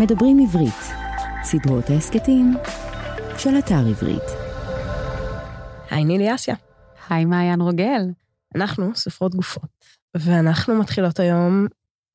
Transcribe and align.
מדברים 0.00 0.38
עברית, 0.38 0.82
סדרות 1.42 1.90
ההסכתים 1.90 2.54
של 3.38 3.50
אתר 3.58 3.88
עברית. 3.88 4.22
היי 5.90 6.04
נילי 6.04 6.34
אסיה. 6.34 6.54
היי 7.08 7.24
מעיין 7.24 7.60
רוגל. 7.60 8.00
אנחנו 8.54 8.94
סופרות 8.94 9.34
גופות, 9.34 9.70
ואנחנו 10.16 10.74
מתחילות 10.74 11.20
היום 11.20 11.66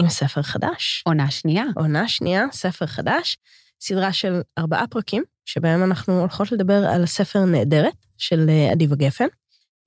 עם 0.01 0.09
ספר 0.09 0.41
חדש. 0.41 1.03
עונה 1.05 1.31
שנייה. 1.31 1.63
עונה 1.75 2.07
שנייה, 2.07 2.45
ספר 2.51 2.85
חדש, 2.85 3.37
סדרה 3.81 4.13
של 4.13 4.41
ארבעה 4.57 4.87
פרקים, 4.87 5.23
שבהם 5.45 5.83
אנחנו 5.83 6.19
הולכות 6.19 6.51
לדבר 6.51 6.85
על 6.87 7.03
הספר 7.03 7.45
נהדרת 7.45 8.05
של 8.17 8.49
אה, 8.49 8.73
אדיבה 8.73 8.95
גפן, 8.95 9.27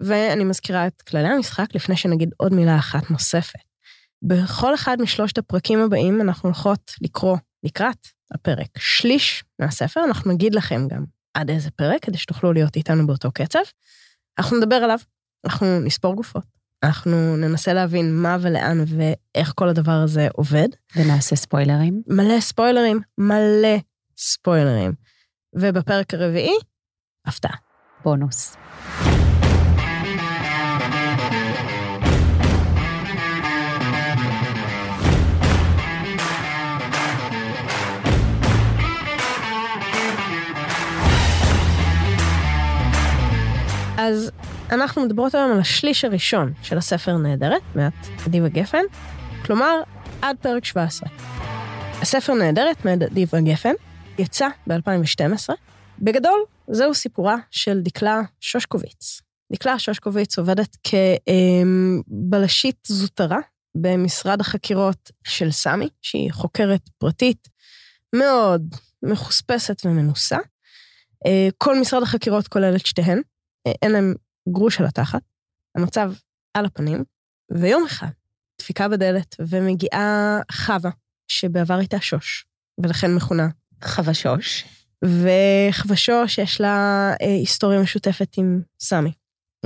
ואני 0.00 0.44
מזכירה 0.44 0.86
את 0.86 1.02
כללי 1.02 1.28
המשחק 1.28 1.66
לפני 1.74 1.96
שנגיד 1.96 2.30
עוד 2.36 2.54
מילה 2.54 2.78
אחת 2.78 3.10
נוספת. 3.10 3.58
בכל 4.22 4.74
אחד 4.74 4.96
משלושת 5.00 5.38
הפרקים 5.38 5.78
הבאים 5.78 6.20
אנחנו 6.20 6.48
הולכות 6.48 6.92
לקרוא 7.00 7.36
לקראת 7.67 8.07
הפרק 8.35 8.79
שליש 8.79 9.45
מהספר, 9.59 10.05
אנחנו 10.05 10.33
נגיד 10.33 10.55
לכם 10.55 10.88
גם 10.88 11.05
עד 11.34 11.51
איזה 11.51 11.70
פרק, 11.70 12.02
כדי 12.02 12.19
שתוכלו 12.19 12.52
להיות 12.52 12.77
איתנו 12.77 13.07
באותו 13.07 13.33
קצב. 13.33 13.59
אנחנו 14.38 14.57
נדבר 14.57 14.77
עליו, 14.77 14.98
אנחנו 15.45 15.80
נספור 15.80 16.15
גופות, 16.15 16.45
אנחנו 16.83 17.37
ננסה 17.37 17.73
להבין 17.73 18.16
מה 18.16 18.37
ולאן 18.41 18.79
ואיך 18.87 19.52
כל 19.55 19.69
הדבר 19.69 20.01
הזה 20.05 20.29
עובד. 20.33 20.69
ונעשה 20.97 21.37
ספוילרים. 21.37 22.02
מלא 22.07 22.41
ספוילרים, 22.41 23.01
מלא 23.19 23.77
ספוילרים. 24.19 24.93
ובפרק 25.55 26.15
הרביעי, 26.15 26.57
הפתעה. 27.27 27.57
בונוס. 28.05 28.57
אז 44.07 44.30
אנחנו 44.71 45.04
מדברות 45.04 45.35
היום 45.35 45.52
על 45.52 45.60
השליש 45.60 46.04
הראשון 46.04 46.52
של 46.62 46.79
הספר 46.79 47.16
נהדרת, 47.16 47.62
מאת 47.74 47.93
אדיבה 48.26 48.49
גפן, 48.49 48.82
כלומר, 49.45 49.80
עד 50.23 50.37
פרק 50.40 50.65
17. 50.65 51.09
הספר 52.02 52.34
נהדרת, 52.34 52.84
מאת 52.84 53.02
אדיבה 53.02 53.40
גפן, 53.40 53.73
יצא 54.18 54.49
ב-2012. 54.66 55.54
בגדול, 55.99 56.45
זהו 56.71 56.95
סיפורה 56.95 57.37
של 57.51 57.80
דקלה 57.80 58.21
שושקוביץ. 58.40 59.21
דקלה 59.52 59.79
שושקוביץ 59.79 60.38
עובדת 60.38 60.77
כבלשית 60.82 62.79
זוטרה 62.87 63.38
במשרד 63.74 64.41
החקירות 64.41 65.10
של 65.25 65.50
סמי, 65.50 65.88
שהיא 66.03 66.32
חוקרת 66.32 66.88
פרטית 66.99 67.49
מאוד 68.16 68.75
מחוספסת 69.03 69.87
ומנוסה. 69.87 70.38
אה, 71.27 71.49
כל 71.59 71.81
משרד 71.81 72.03
החקירות 72.03 72.49
כולל 72.49 72.77
את 72.77 72.87
שתיהן, 72.87 73.21
אין 73.82 73.92
להם 73.92 74.14
גרוש 74.48 74.81
על 74.81 74.86
התחת, 74.86 75.22
המצב 75.76 76.12
על 76.54 76.64
הפנים, 76.64 77.04
ויום 77.53 77.84
אחד 77.84 78.09
דפיקה 78.59 78.88
בדלת 78.88 79.36
ומגיעה 79.41 80.38
חווה, 80.53 80.91
שבעבר 81.28 81.75
הייתה 81.75 82.00
שוש, 82.00 82.47
ולכן 82.78 83.14
מכונה 83.14 83.48
חווה 83.84 84.14
שוש. 84.14 84.64
וחווה 85.04 85.97
שוש 85.97 86.38
יש 86.38 86.60
לה 86.60 87.10
אה, 87.22 87.26
היסטוריה 87.26 87.82
משותפת 87.82 88.34
עם 88.37 88.60
סמי. 88.81 89.12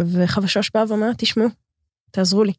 וחווה 0.01 0.49
שוש 0.49 0.71
באה 0.75 0.85
ואומרת, 0.89 1.19
תשמעו, 1.19 1.49
תעזרו 2.11 2.45
לי. 2.45 2.53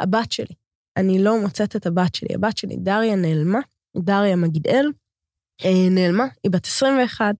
הבת 0.00 0.32
שלי, 0.32 0.54
אני 0.96 1.24
לא 1.24 1.40
מוצאת 1.40 1.76
את 1.76 1.86
הבת 1.86 2.14
שלי. 2.14 2.34
הבת 2.34 2.56
שלי, 2.56 2.76
דריה 2.76 3.16
נעלמה, 3.16 3.58
דריה 3.96 4.36
מגידאל, 4.36 4.92
אה, 5.64 5.88
נעלמה, 5.90 6.24
היא 6.42 6.52
בת 6.52 6.66
21, 6.66 7.34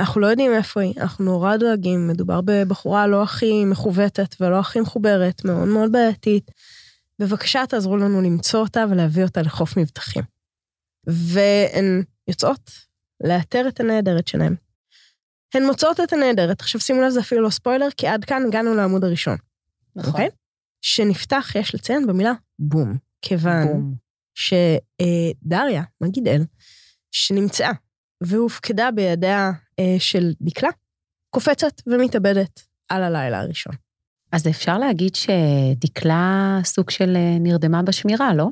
אנחנו 0.00 0.20
לא 0.20 0.26
יודעים 0.26 0.52
איפה 0.54 0.80
היא, 0.80 0.94
אנחנו 0.96 1.24
נורא 1.24 1.56
דואגים, 1.56 2.08
מדובר 2.08 2.40
בבחורה 2.44 3.06
לא 3.06 3.22
הכי 3.22 3.64
מכוותת 3.64 4.40
ולא 4.40 4.58
הכי 4.58 4.80
מחוברת, 4.80 5.44
מאוד 5.44 5.68
מאוד 5.68 5.92
בעייתית. 5.92 6.50
בבקשה 7.18 7.66
תעזרו 7.68 7.96
לנו 7.96 8.22
למצוא 8.22 8.60
אותה 8.60 8.84
ולהביא 8.90 9.24
אותה 9.24 9.42
לחוף 9.42 9.76
מבטחים. 9.76 10.22
והן 11.06 12.02
יוצאות 12.28 12.70
לאתר 13.24 13.68
את 13.68 13.80
הנהדרת 13.80 14.28
שלהן. 14.28 14.54
הן 15.54 15.66
מוצאות 15.66 16.00
את 16.00 16.12
הנהדרת, 16.12 16.60
עכשיו 16.60 16.80
שימו 16.80 17.02
לב, 17.02 17.10
זה 17.10 17.20
אפילו 17.20 17.42
לא 17.42 17.50
ספוילר, 17.50 17.88
כי 17.96 18.06
עד 18.06 18.24
כאן 18.24 18.42
הגענו 18.46 18.74
לעמוד 18.74 19.04
הראשון. 19.04 19.36
נכון. 19.96 20.12
אוקיי? 20.12 20.28
שנפתח, 20.80 21.52
יש 21.54 21.74
לציין 21.74 22.06
במילה 22.06 22.32
בום, 22.58 22.96
כיוון. 23.22 23.94
שדריה 24.34 25.82
מגידאל, 26.00 26.44
שנמצאה 27.10 27.72
והופקדה 28.20 28.90
בידיה 28.90 29.46
אה, 29.46 29.52
של 29.98 30.32
דקלה, 30.40 30.70
קופצת 31.30 31.82
ומתאבדת 31.86 32.62
על 32.88 33.02
הלילה 33.02 33.40
הראשון. 33.40 33.74
אז 34.32 34.46
אפשר 34.46 34.78
להגיד 34.78 35.14
שדקלה 35.14 36.58
סוג 36.64 36.90
של 36.90 37.16
אה, 37.16 37.38
נרדמה 37.40 37.82
בשמירה, 37.82 38.34
לא? 38.34 38.46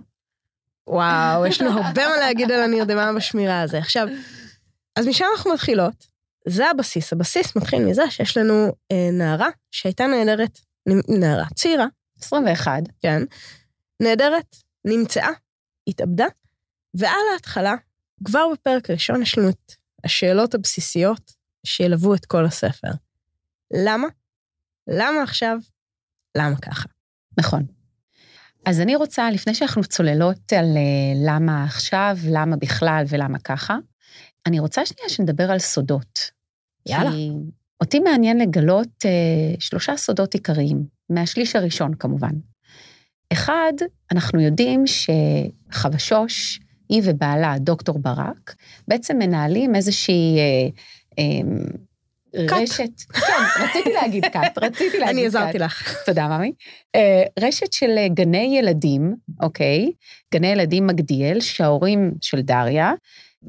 וואו, 0.87 1.47
יש 1.47 1.61
לנו 1.61 1.71
הרבה 1.71 2.09
מה 2.09 2.17
להגיד 2.17 2.53
על 2.53 2.63
הנרדמה 2.63 3.13
בשמירה 3.13 3.61
הזה. 3.61 3.79
עכשיו, 3.79 4.09
אז 4.97 5.07
משם 5.07 5.25
אנחנו 5.37 5.53
מתחילות, 5.53 6.07
זה 6.49 6.71
הבסיס. 6.71 7.13
הבסיס 7.13 7.57
מתחיל 7.57 7.85
מזה 7.85 8.03
שיש 8.11 8.37
לנו 8.37 8.67
אה, 8.93 9.09
נערה 9.13 9.49
שהייתה 9.71 10.07
נהדרת, 10.07 10.59
נערה 11.09 11.47
צעירה, 11.55 11.87
21. 12.21 12.83
כן, 13.03 13.23
נהדרת, 14.03 14.57
נמצאה, 14.85 15.31
התאבדה, 15.89 16.27
ועל 16.95 17.21
ההתחלה, 17.33 17.75
כבר 18.25 18.47
בפרק 18.53 18.91
הראשון 18.91 19.23
יש 19.23 19.39
לנו 19.39 19.49
את 19.49 19.73
השאלות 20.05 20.55
הבסיסיות 20.55 21.33
שילוו 21.67 22.15
את 22.15 22.27
כל 22.27 22.45
הספר. 22.45 22.91
למה? 23.85 24.09
למה 24.89 25.23
עכשיו? 25.23 25.59
למה 26.37 26.57
ככה? 26.57 26.89
נכון. 27.39 27.67
אז 28.67 28.81
אני 28.81 28.97
רוצה, 28.97 29.31
לפני 29.31 29.55
שאנחנו 29.55 29.85
צוללות 29.85 30.53
על 30.53 30.77
אה, 30.77 31.13
למה 31.27 31.65
עכשיו, 31.65 32.17
למה 32.31 32.57
בכלל 32.57 33.05
ולמה 33.09 33.39
ככה, 33.39 33.77
אני 34.47 34.61
רוצה 34.61 34.87
שנייה 34.87 35.09
שנדבר 35.09 35.51
על 35.51 35.59
סודות. 35.59 36.31
יאללה. 36.89 37.11
כי 37.11 37.31
אותי 37.81 38.01
מעניין 38.01 38.39
לגלות 38.39 38.89
אה, 39.05 39.55
שלושה 39.59 39.97
סודות 39.97 40.35
עיקריים, 40.35 40.87
מהשליש 41.11 41.57
הראשון 41.57 41.95
כמובן. 41.95 42.33
אחד, 43.33 43.73
אנחנו 44.13 44.41
יודעים 44.41 44.85
שחווה 44.87 45.99
שוש, 45.99 46.61
היא 46.95 47.03
ובעלה, 47.05 47.55
דוקטור 47.59 47.99
ברק, 47.99 48.55
בעצם 48.89 49.19
מנהלים 49.19 49.75
איזושהי 49.75 50.39
אה, 50.39 50.69
אה, 51.19 51.41
קאט. 52.49 52.63
רשת... 52.63 53.01
כן, 53.13 53.63
רציתי 53.65 53.93
להגיד 53.93 54.25
קאט, 54.25 54.59
רציתי 54.65 54.99
להגיד 54.99 55.01
קאט. 55.01 55.09
אני 55.09 55.27
עזרתי 55.27 55.59
לך. 55.59 55.97
תודה, 56.07 56.29
ממי. 56.29 56.53
אה, 56.95 57.23
רשת 57.41 57.73
של 57.73 57.91
אה, 57.99 58.09
גני 58.09 58.57
ילדים, 58.59 59.15
אוקיי? 59.43 59.93
גני 60.35 60.47
ילדים 60.47 60.87
מגדיאל, 60.87 61.41
שההורים 61.41 62.13
של 62.21 62.41
דריה, 62.41 62.93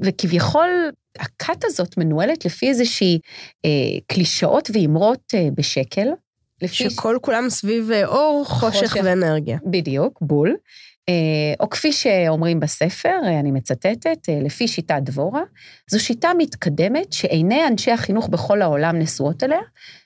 וכביכול 0.02 0.90
הכת 1.18 1.64
הזאת 1.64 1.96
מנוהלת 1.98 2.44
לפי 2.44 2.68
איזושהי 2.68 3.18
אה, 3.64 3.70
קלישאות 4.06 4.70
ואמרות 4.74 5.34
אה, 5.34 5.48
בשקל. 5.54 6.08
לפי 6.62 6.74
שכל 6.74 7.18
כולם 7.22 7.50
סביב 7.50 7.90
אה, 7.90 8.06
אור, 8.06 8.44
חושך 8.48 8.78
חושך. 8.78 8.96
ואנרגיה. 9.04 9.58
בדיוק, 9.70 10.18
בול. 10.20 10.56
אה, 11.08 11.54
או 11.60 11.70
כפי 11.70 11.92
שאומרים 11.92 12.60
בספר, 12.60 13.18
אה, 13.24 13.40
אני 13.40 13.50
מצטטת, 13.50 14.28
אה, 14.28 14.38
לפי 14.42 14.68
שיטת 14.68 15.00
דבורה, 15.02 15.42
זו 15.90 16.04
שיטה 16.04 16.30
מתקדמת 16.38 17.12
שעיני 17.12 17.66
אנשי 17.66 17.90
החינוך 17.90 18.28
בכל 18.28 18.62
העולם 18.62 18.98
נשואות 18.98 19.44
אליה, 19.44 19.58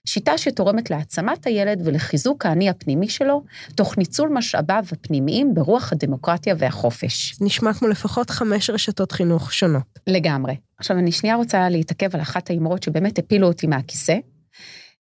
שיטה 0.05 0.39
שתורמת 0.39 0.91
להעצמת 0.91 1.47
הילד 1.47 1.83
ולחיזוק 1.85 2.47
האני 2.47 2.69
הפנימי 2.69 3.09
שלו, 3.09 3.45
תוך 3.75 3.99
ניצול 3.99 4.29
משאביו 4.29 4.85
הפנימיים 4.93 5.55
ברוח 5.55 5.93
הדמוקרטיה 5.93 6.55
והחופש. 6.59 7.35
נשמע 7.41 7.75
כמו 7.75 7.89
לפחות 7.89 8.31
חמש 8.31 8.71
רשתות 8.71 9.13
חינוך 9.13 9.53
שונות. 9.53 9.99
לגמרי. 10.07 10.57
עכשיו, 10.79 10.99
אני 10.99 11.13
שנייה 11.13 11.37
רוצה 11.37 11.69
להתעכב 11.69 12.15
על 12.15 12.21
אחת 12.21 12.51
האמרות 12.51 12.83
שבאמת 12.83 13.19
הפילו 13.19 13.47
אותי 13.47 13.67
מהכיסא. 13.67 14.17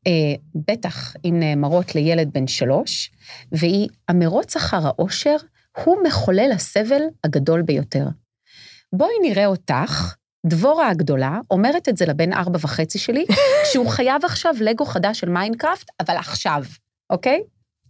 אה, 0.06 0.12
בטח 0.68 1.14
אם 1.24 1.36
נאמרות 1.38 1.94
לילד 1.94 2.30
בן 2.32 2.46
שלוש, 2.46 3.10
והיא, 3.52 3.88
המרוץ 4.08 4.56
אחר 4.56 4.86
האושר 4.86 5.36
הוא 5.84 5.96
מחולל 6.06 6.50
הסבל 6.54 7.02
הגדול 7.24 7.62
ביותר. 7.62 8.04
בואי 8.92 9.12
נראה 9.22 9.46
אותך, 9.46 10.14
דבורה 10.46 10.88
הגדולה, 10.88 11.38
אומרת 11.50 11.88
את 11.88 11.96
זה 11.96 12.06
לבן 12.06 12.32
ארבע 12.32 12.58
וחצי 12.62 12.98
שלי, 12.98 13.26
כשהוא 13.64 13.88
חייב 13.88 14.24
עכשיו 14.24 14.54
לגו 14.60 14.84
חדש 14.84 15.20
של 15.20 15.28
מיינקראפט, 15.28 15.90
אבל 16.00 16.16
עכשיו, 16.16 16.62
אוקיי? 17.10 17.42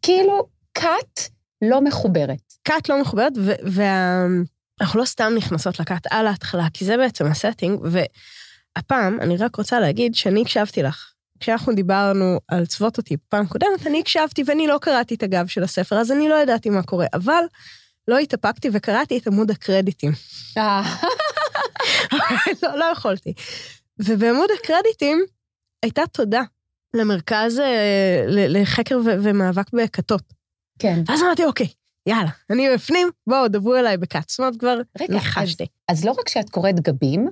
כאילו, 0.03 0.49
כת 0.75 1.21
לא 1.63 1.81
מחוברת. 1.81 2.53
כת 2.65 2.89
לא 2.89 3.01
מחוברת, 3.01 3.33
ואנחנו 3.63 5.01
לא 5.01 5.05
סתם 5.05 5.33
נכנסות 5.37 5.81
לכת 5.81 6.07
על 6.11 6.27
ההתחלה, 6.27 6.67
כי 6.75 6.85
זה 6.85 6.97
בעצם 6.97 7.27
ה 7.27 7.33
setting, 7.33 7.81
והפעם 7.83 9.21
אני 9.21 9.37
רק 9.37 9.57
רוצה 9.57 9.81
להגיד 9.81 10.15
שאני 10.15 10.43
הקשבתי 10.43 10.83
לך. 10.83 11.13
כשאנחנו 11.41 11.75
דיברנו 11.75 12.39
על 12.49 12.67
צוות 12.67 12.99
אותי 12.99 13.17
פעם 13.29 13.47
קודמת, 13.47 13.87
אני 13.87 14.01
הקשבתי 14.01 14.43
ואני 14.47 14.67
לא 14.67 14.79
קראתי 14.81 15.15
את 15.15 15.23
הגב 15.23 15.47
של 15.47 15.63
הספר, 15.63 15.97
אז 15.97 16.13
אני 16.13 16.29
לא 16.29 16.43
ידעתי 16.43 16.71
מה 16.71 16.83
קורה, 16.83 17.07
אבל 17.15 17.45
לא 18.09 18.19
התאפקתי 18.19 18.69
וקראתי 18.73 19.19
את 19.19 19.27
עמוד 19.27 19.51
הקרדיטים. 19.51 20.13
לא, 22.63 22.79
לא 22.79 22.85
יכולתי. 22.93 23.33
ובעמוד 23.99 24.49
הקרדיטים 24.61 25.25
הייתה 25.83 26.03
תודה 26.13 26.43
למרכז 26.95 27.61
אה, 27.61 28.25
לחקר 28.29 28.99
ומאבק 29.05 29.67
בכתות. 29.73 30.23
כן. 30.79 31.03
ואז 31.09 31.23
אמרתי, 31.23 31.45
אוקיי, 31.45 31.67
יאללה, 32.07 32.31
אני 32.51 32.69
בפנים, 32.75 33.11
בואו, 33.27 33.49
דברו 33.49 33.77
אליי 33.77 33.97
בכת. 33.97 34.29
זאת 34.29 34.39
אומרת, 34.39 34.57
כבר 34.57 34.79
רגע, 35.01 35.15
ניחשתי. 35.15 35.67
אז 35.89 36.05
לא 36.05 36.11
רק 36.11 36.29
שאת 36.29 36.51
קוראת 36.51 36.81
גבים, 36.81 37.29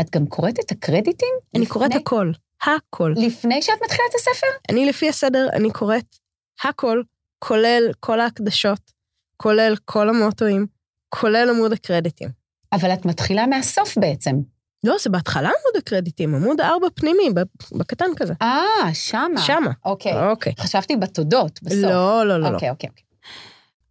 את 0.00 0.10
גם 0.10 0.26
קוראת 0.26 0.60
את 0.60 0.70
הקרדיטים? 0.72 1.34
אני 1.54 1.66
קוראת 1.66 1.90
לפני- 1.90 2.02
הכל, 2.02 2.30
הכל. 2.62 3.12
לפני 3.16 3.62
שאת 3.62 3.74
מתחילה 3.84 4.02
את 4.10 4.14
הספר? 4.14 4.46
אני 4.70 4.86
לפי 4.86 5.08
הסדר, 5.08 5.48
אני 5.52 5.70
קוראת 5.72 6.16
הכל, 6.64 7.02
כולל 7.38 7.82
כל 8.00 8.20
ההקדשות, 8.20 8.95
כולל 9.36 9.74
כל 9.84 10.08
המוטואים, 10.08 10.66
כולל 11.08 11.50
עמוד 11.50 11.72
הקרדיטים. 11.72 12.28
אבל 12.72 12.92
את 12.92 13.06
מתחילה 13.06 13.46
מהסוף 13.46 13.98
בעצם. 13.98 14.36
לא, 14.84 14.96
זה 15.00 15.10
בהתחלה 15.10 15.48
עמוד 15.48 15.76
הקרדיטים, 15.78 16.34
עמוד 16.34 16.60
ארבע 16.60 16.86
פנימי, 16.94 17.30
ב- 17.34 17.76
בקטן 17.78 18.06
כזה. 18.16 18.34
אה, 18.42 18.94
שמה. 18.94 19.40
שמה. 19.40 19.70
אוקיי. 19.84 20.28
אוקיי. 20.30 20.52
חשבתי 20.60 20.96
בתודות, 20.96 21.60
בסוף. 21.62 21.78
לא, 21.82 22.26
לא, 22.26 22.40
לא, 22.40 22.50
לא. 22.50 22.54
אוקיי, 22.54 22.70
אוקיי, 22.70 22.90
אוקיי. 22.90 23.04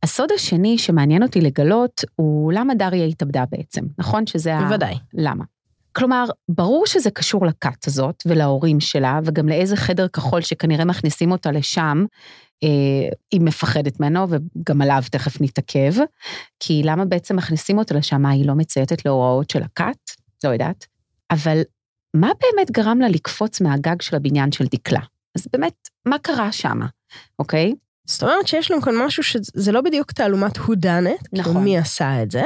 הסוד 0.03 0.31
השני 0.31 0.77
שמעניין 0.77 1.23
אותי 1.23 1.41
לגלות 1.41 2.01
הוא 2.15 2.53
למה 2.53 2.75
דריה 2.75 3.05
התאבדה 3.05 3.43
בעצם, 3.51 3.81
נכון? 3.97 4.27
שזה 4.27 4.55
ה... 4.55 4.61
בוודאי. 4.61 4.95
למה? 5.13 5.43
כלומר, 5.91 6.25
ברור 6.49 6.87
שזה 6.87 7.11
קשור 7.11 7.45
לכת 7.45 7.87
הזאת 7.87 8.23
ולהורים 8.25 8.79
שלה, 8.79 9.19
וגם 9.25 9.49
לאיזה 9.49 9.75
חדר 9.75 10.07
כחול 10.07 10.41
שכנראה 10.41 10.85
מכניסים 10.85 11.31
אותה 11.31 11.51
לשם, 11.51 12.05
היא 13.31 13.41
מפחדת 13.41 13.99
ממנו, 13.99 14.27
וגם 14.29 14.81
עליו 14.81 15.03
תכף 15.11 15.41
נתעכב, 15.41 15.93
כי 16.59 16.81
למה 16.83 17.05
בעצם 17.05 17.35
מכניסים 17.35 17.77
אותה 17.77 17.95
לשם? 17.95 18.21
מה, 18.21 18.29
היא 18.29 18.47
לא 18.47 18.55
מצייתת 18.55 19.05
להוראות 19.05 19.49
של 19.49 19.63
הכת? 19.63 19.97
לא 20.43 20.49
יודעת. 20.49 20.85
אבל 21.31 21.61
מה 22.13 22.31
באמת 22.41 22.71
גרם 22.71 22.99
לה 22.99 23.07
לקפוץ 23.09 23.61
מהגג 23.61 24.01
של 24.01 24.15
הבניין 24.15 24.51
של 24.51 24.65
דקלה? 24.65 24.99
אז 25.35 25.47
באמת, 25.53 25.89
מה 26.05 26.17
קרה 26.19 26.51
שם, 26.51 26.79
אוקיי? 27.39 27.73
זאת 28.05 28.23
אומרת 28.23 28.47
שיש 28.47 28.71
לנו 28.71 28.81
כאן 28.81 28.93
משהו 29.05 29.23
שזה 29.23 29.71
לא 29.71 29.81
בדיוק 29.81 30.11
תעלומת 30.11 30.57
הודנת, 30.57 31.33
נכון. 31.33 31.43
כאילו 31.43 31.59
מי 31.59 31.77
עשה 31.77 32.23
את 32.23 32.31
זה, 32.31 32.43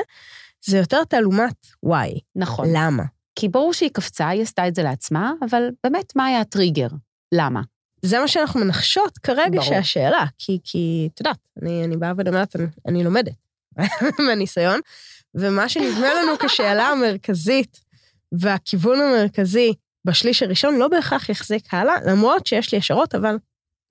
זה 0.65 0.77
יותר 0.77 1.03
תעלומת 1.03 1.67
וואי. 1.83 2.19
נכון. 2.35 2.67
למה? 2.73 3.03
כי 3.35 3.50
ברור 3.50 3.73
שהיא 3.73 3.89
קפצה, 3.94 4.27
היא 4.27 4.41
עשתה 4.41 4.67
את 4.67 4.75
זה 4.75 4.83
לעצמה, 4.83 5.33
אבל 5.50 5.69
באמת, 5.83 6.15
מה 6.15 6.25
היה 6.25 6.41
הטריגר? 6.41 6.88
למה? 7.33 7.61
זה 8.01 8.19
מה 8.19 8.27
שאנחנו 8.27 8.59
מנחשות 8.59 9.17
כרגע 9.17 9.49
ברור. 9.49 9.63
שהשאלה, 9.63 10.25
כי, 10.37 10.59
כי 10.63 11.09
את 11.13 11.19
יודעת, 11.19 11.37
אני, 11.61 11.83
אני 11.85 11.97
באה 11.97 12.13
ואומרת, 12.17 12.55
אני, 12.55 12.65
אני 12.87 13.03
לומדת 13.03 13.33
מהניסיון, 14.27 14.79
ומה 15.35 15.69
שנדמה 15.69 16.07
לנו 16.13 16.31
כשאלה 16.39 16.87
המרכזית 16.93 17.79
והכיוון 18.31 19.01
המרכזי 19.01 19.73
בשליש 20.05 20.43
הראשון 20.43 20.75
לא 20.75 20.87
בהכרח 20.87 21.29
יחזיק 21.29 21.73
הלאה, 21.73 21.95
למרות 22.05 22.47
שיש 22.47 22.71
לי 22.71 22.77
השערות, 22.77 23.15
אבל 23.15 23.37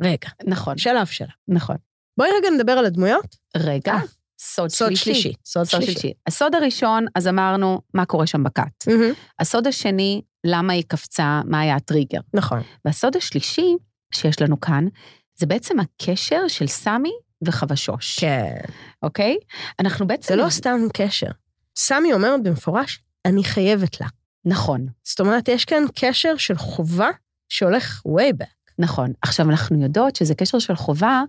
רגע, 0.02 0.28
נכון, 0.46 0.78
שלב 0.78 1.06
שלה. 1.06 1.32
נכון. 1.48 1.76
בואי 2.18 2.30
רגע 2.38 2.50
נדבר 2.50 2.72
על 2.72 2.86
הדמויות. 2.86 3.36
רגע, 3.56 3.92
אה, 3.92 4.00
סוד 4.40 4.70
סוד 4.70 4.96
שלישי. 4.96 5.04
שלישי. 5.04 5.32
סוד 5.44 5.64
סוד 5.64 5.80
שלישי. 5.80 6.00
שלישי. 6.00 6.14
הסוד 6.26 6.54
הראשון, 6.54 7.06
אז 7.14 7.28
אמרנו, 7.28 7.80
מה 7.94 8.04
קורה 8.04 8.26
שם 8.26 8.44
בכת. 8.44 8.86
מהמם, 8.86 9.12
הסוד 9.38 9.66
השני, 9.66 10.22
למה 10.46 10.72
היא 10.72 10.84
קפצה, 10.88 11.40
מה 11.44 11.60
היה 11.60 11.76
הטריגר. 11.76 12.20
נכון. 12.34 12.62
והסוד 12.84 13.16
השלישי 13.16 13.76
שיש 14.10 14.42
לנו 14.42 14.60
כאן, 14.60 14.86
זה 15.34 15.46
בעצם 15.46 15.76
הקשר 15.80 16.48
של 16.48 16.66
סמי 16.66 17.12
וחבשוש, 17.44 18.20
כן. 18.20 18.56
אוקיי? 19.02 19.36
אנחנו 19.80 20.06
בעצם... 20.06 20.28
זה 20.28 20.36
לא 20.36 20.50
סתם 20.50 20.78
קשר. 20.94 21.30
סמי 21.76 22.12
אומרת 22.12 22.42
במפורש, 22.42 23.00
אני 23.24 23.44
חייבת 23.44 24.00
לה. 24.00 24.06
נכון, 24.44 24.86
זאת 25.04 25.20
אומרת, 25.20 25.48
יש 25.48 25.64
כאן 25.64 25.82
קשר 25.94 26.36
של 26.36 26.56
חובה 26.56 27.08
שהולך 27.48 28.02
way 28.06 28.42
back. 28.42 28.72
נכון. 28.78 29.12
עכשיו, 29.22 29.50
אנחנו 29.50 29.82
יודעות 29.82 30.16
שזה 30.16 30.34
קשר 30.34 30.58
של 30.58 30.76
חובה, 30.76 31.22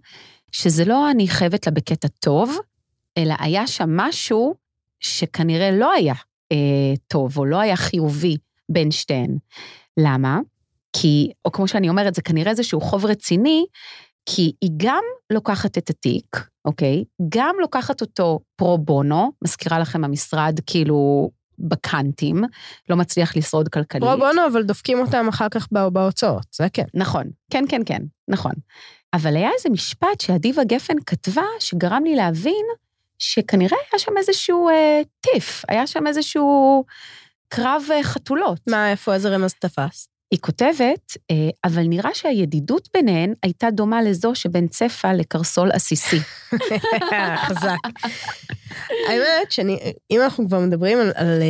שזה 0.51 0.85
לא 0.85 1.11
אני 1.11 1.27
חייבת 1.27 1.65
לה 1.65 1.71
בקטע 1.71 2.07
טוב, 2.07 2.57
אלא 3.17 3.35
היה 3.39 3.67
שם 3.67 3.97
משהו 3.97 4.55
שכנראה 4.99 5.71
לא 5.71 5.91
היה 5.93 6.13
אה, 6.51 6.57
טוב, 7.07 7.37
או 7.37 7.45
לא 7.45 7.59
היה 7.59 7.75
חיובי 7.75 8.37
בין 8.69 8.91
שתיהן. 8.91 9.37
למה? 9.97 10.39
כי, 10.93 11.31
או 11.45 11.51
כמו 11.51 11.67
שאני 11.67 11.89
אומרת, 11.89 12.15
זה 12.15 12.21
כנראה 12.21 12.51
איזשהו 12.51 12.81
חוב 12.81 13.05
רציני, 13.05 13.65
כי 14.25 14.51
היא 14.61 14.71
גם 14.77 15.03
לוקחת 15.29 15.77
את 15.77 15.89
התיק, 15.89 16.47
אוקיי? 16.65 17.03
גם 17.29 17.55
לוקחת 17.59 18.01
אותו 18.01 18.39
פרו 18.55 18.77
בונו, 18.77 19.31
מזכירה 19.43 19.79
לכם 19.79 20.03
המשרד 20.03 20.59
כאילו 20.65 21.29
בקאנטים, 21.59 22.43
לא 22.89 22.95
מצליח 22.95 23.37
לשרוד 23.37 23.69
כלכלית. 23.69 24.03
פרו 24.03 24.17
בונו, 24.17 24.47
אבל 24.51 24.63
דופקים 24.63 24.99
אותם 24.99 25.27
אחר 25.29 25.49
כך 25.49 25.67
בהוצאות, 25.91 26.45
זה 26.55 26.67
כן. 26.73 26.85
נכון, 26.93 27.23
כן, 27.51 27.63
כן, 27.69 27.81
כן, 27.85 28.01
נכון. 28.27 28.51
אבל 29.13 29.35
היה 29.35 29.49
איזה 29.57 29.69
משפט 29.69 30.21
שאדיבה 30.21 30.63
גפן 30.63 30.93
כתבה, 31.05 31.43
שגרם 31.59 32.03
לי 32.03 32.15
להבין 32.15 32.65
שכנראה 33.19 33.77
היה 33.91 33.99
שם 33.99 34.17
איזשהו 34.17 34.69
אה, 34.69 35.01
טיף, 35.19 35.63
היה 35.67 35.87
שם 35.87 36.07
איזשהו 36.07 36.83
קרב 37.47 37.83
אה, 37.91 38.03
חתולות. 38.03 38.59
מה, 38.69 38.91
איפה, 38.91 39.13
איזה 39.13 39.29
רמז 39.29 39.53
תפס? 39.53 40.09
היא 40.31 40.39
כותבת, 40.39 41.17
אה, 41.31 41.49
אבל 41.63 41.83
נראה 41.87 42.13
שהידידות 42.13 42.89
ביניהן 42.93 43.33
הייתה 43.43 43.71
דומה 43.71 44.01
לזו 44.01 44.35
שבין 44.35 44.67
צפה 44.67 45.13
לקרסול 45.13 45.71
עסיסי. 45.71 46.19
חזק. 47.47 47.77
האמת 49.09 49.51
שאני, 49.51 49.79
אם 50.11 50.21
אנחנו 50.21 50.47
כבר 50.47 50.59
מדברים 50.59 50.99
על... 50.99 51.11
על, 51.15 51.41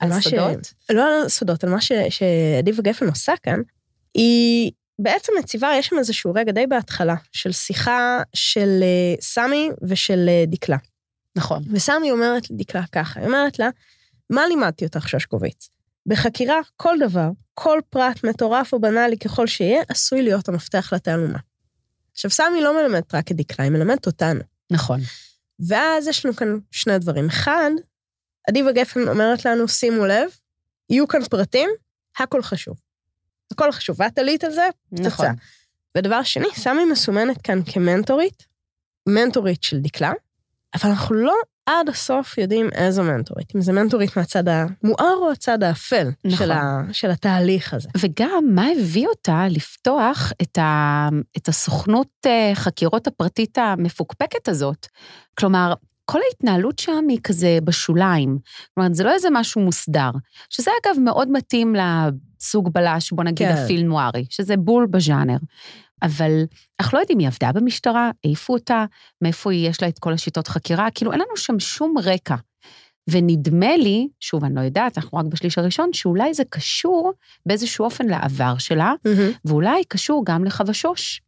על 0.00 0.08
מה 0.08 0.20
ש- 0.20 0.28
סודות? 0.28 0.72
לא 0.90 1.22
על 1.22 1.28
סודות, 1.28 1.64
על 1.64 1.70
מה 1.70 1.80
ש- 1.80 1.92
שאדיבה 2.08 2.82
גפן 2.82 3.06
עושה 3.06 3.32
כאן, 3.42 3.60
היא 4.14 4.70
בעצם 4.98 5.32
מציבה, 5.38 5.70
יש 5.78 5.86
שם 5.86 5.98
איזשהו 5.98 6.32
רגע 6.34 6.52
די 6.52 6.66
בהתחלה, 6.66 7.14
של 7.32 7.52
שיחה 7.52 8.22
של 8.34 8.80
אה, 8.82 9.14
סמי 9.20 9.70
ושל 9.88 10.26
אה, 10.28 10.44
דקלה. 10.46 10.76
נכון. 11.36 11.62
וסמי 11.70 12.10
אומרת 12.10 12.50
לדקלה 12.50 12.84
ככה, 12.92 13.20
היא 13.20 13.26
אומרת 13.26 13.58
לה, 13.58 13.68
מה 14.30 14.46
לימדתי 14.46 14.84
אותך, 14.84 15.08
שושקוביץ? 15.08 15.68
בחקירה, 16.06 16.60
כל 16.76 16.96
דבר, 17.00 17.28
כל 17.54 17.80
פרט 17.90 18.24
מטורף 18.24 18.72
או 18.72 18.80
בנאלי 18.80 19.18
ככל 19.18 19.46
שיהיה, 19.46 19.82
עשוי 19.88 20.22
להיות 20.22 20.48
המפתח 20.48 20.92
לתעלומה. 20.92 21.38
עכשיו, 22.12 22.30
סמי 22.30 22.60
לא 22.62 22.82
מלמדת 22.82 23.14
רק 23.14 23.30
את 23.30 23.36
דקלה, 23.36 23.64
היא 23.64 23.72
מלמדת 23.72 24.06
אותנו. 24.06 24.40
נכון. 24.70 25.00
ואז 25.68 26.08
יש 26.08 26.26
לנו 26.26 26.36
כאן 26.36 26.58
שני 26.70 26.98
דברים. 26.98 27.26
אחד, 27.26 27.70
אדיבה 28.50 28.72
גפן 28.72 29.08
אומרת 29.08 29.44
לנו, 29.44 29.68
שימו 29.68 30.06
לב, 30.06 30.30
יהיו 30.90 31.08
כאן 31.08 31.24
פרטים, 31.24 31.70
הכל 32.18 32.42
חשוב. 32.42 32.76
הכל 33.52 33.72
חשוב, 33.72 33.96
ואת 34.00 34.18
עלית 34.18 34.44
על 34.44 34.52
זה, 34.52 34.68
פצצה. 34.90 35.06
נכון. 35.06 35.26
ודבר 35.98 36.22
שני, 36.22 36.48
סמי 36.54 36.84
מסומנת 36.84 37.42
כאן 37.42 37.60
כמנטורית, 37.72 38.46
מנטורית 39.08 39.62
של 39.62 39.80
דקלה, 39.80 40.12
אבל 40.74 40.90
אנחנו 40.90 41.14
לא 41.14 41.34
עד 41.66 41.88
הסוף 41.88 42.38
יודעים 42.38 42.68
איזו 42.72 43.02
מנטורית. 43.02 43.52
אם 43.56 43.60
זו 43.60 43.72
מנטורית 43.72 44.16
מהצד 44.16 44.48
המואר 44.48 45.16
או 45.16 45.30
הצד 45.30 45.62
האפל 45.62 46.08
נכון. 46.24 46.38
של, 46.38 46.52
ה, 46.52 46.80
של 46.92 47.10
התהליך 47.10 47.74
הזה. 47.74 47.88
וגם, 48.00 48.44
מה 48.50 48.66
הביא 48.78 49.06
אותה 49.06 49.46
לפתוח 49.50 50.32
את, 50.42 50.58
ה, 50.58 51.08
את 51.36 51.48
הסוכנות 51.48 52.08
אה, 52.26 52.50
חקירות 52.54 53.06
הפרטית 53.06 53.58
המפוקפקת 53.58 54.48
הזאת? 54.48 54.86
כלומר, 55.38 55.74
כל 56.04 56.18
ההתנהלות 56.30 56.78
שם 56.78 57.04
היא 57.08 57.18
כזה 57.24 57.58
בשוליים. 57.64 58.38
כלומר, 58.74 58.90
זה 58.92 59.04
לא 59.04 59.12
איזה 59.12 59.28
משהו 59.32 59.60
מוסדר, 59.60 60.10
שזה 60.50 60.70
אגב 60.82 60.96
מאוד 61.00 61.30
מתאים 61.30 61.74
לסוג 61.74 62.72
בלש, 62.72 63.12
בוא 63.12 63.24
נגיד 63.24 63.48
כן. 63.48 63.54
הפיל 63.54 63.82
נוארי, 63.82 64.26
שזה 64.30 64.56
בול 64.56 64.86
בז'אנר. 64.86 65.36
אבל 66.02 66.42
אנחנו 66.80 66.98
לא 66.98 67.02
יודעים, 67.02 67.18
היא 67.18 67.28
עבדה 67.28 67.52
במשטרה, 67.52 68.10
העיפו 68.24 68.52
אותה, 68.52 68.84
מאיפה 69.22 69.52
היא, 69.52 69.68
יש 69.68 69.82
לה 69.82 69.88
את 69.88 69.98
כל 69.98 70.12
השיטות 70.12 70.48
חקירה, 70.48 70.88
כאילו 70.94 71.12
אין 71.12 71.20
לנו 71.20 71.36
שם 71.36 71.60
שום 71.60 71.94
רקע. 72.02 72.34
ונדמה 73.10 73.76
לי, 73.76 74.08
שוב, 74.20 74.44
אני 74.44 74.54
לא 74.54 74.60
יודעת, 74.60 74.98
אנחנו 74.98 75.18
רק 75.18 75.24
בשליש 75.26 75.58
הראשון, 75.58 75.92
שאולי 75.92 76.34
זה 76.34 76.42
קשור 76.50 77.12
באיזשהו 77.46 77.84
אופן 77.84 78.06
לעבר 78.06 78.58
שלה, 78.58 78.92
ואולי 79.44 79.84
קשור 79.88 80.22
גם 80.26 80.44
לחבשוש. 80.44 81.20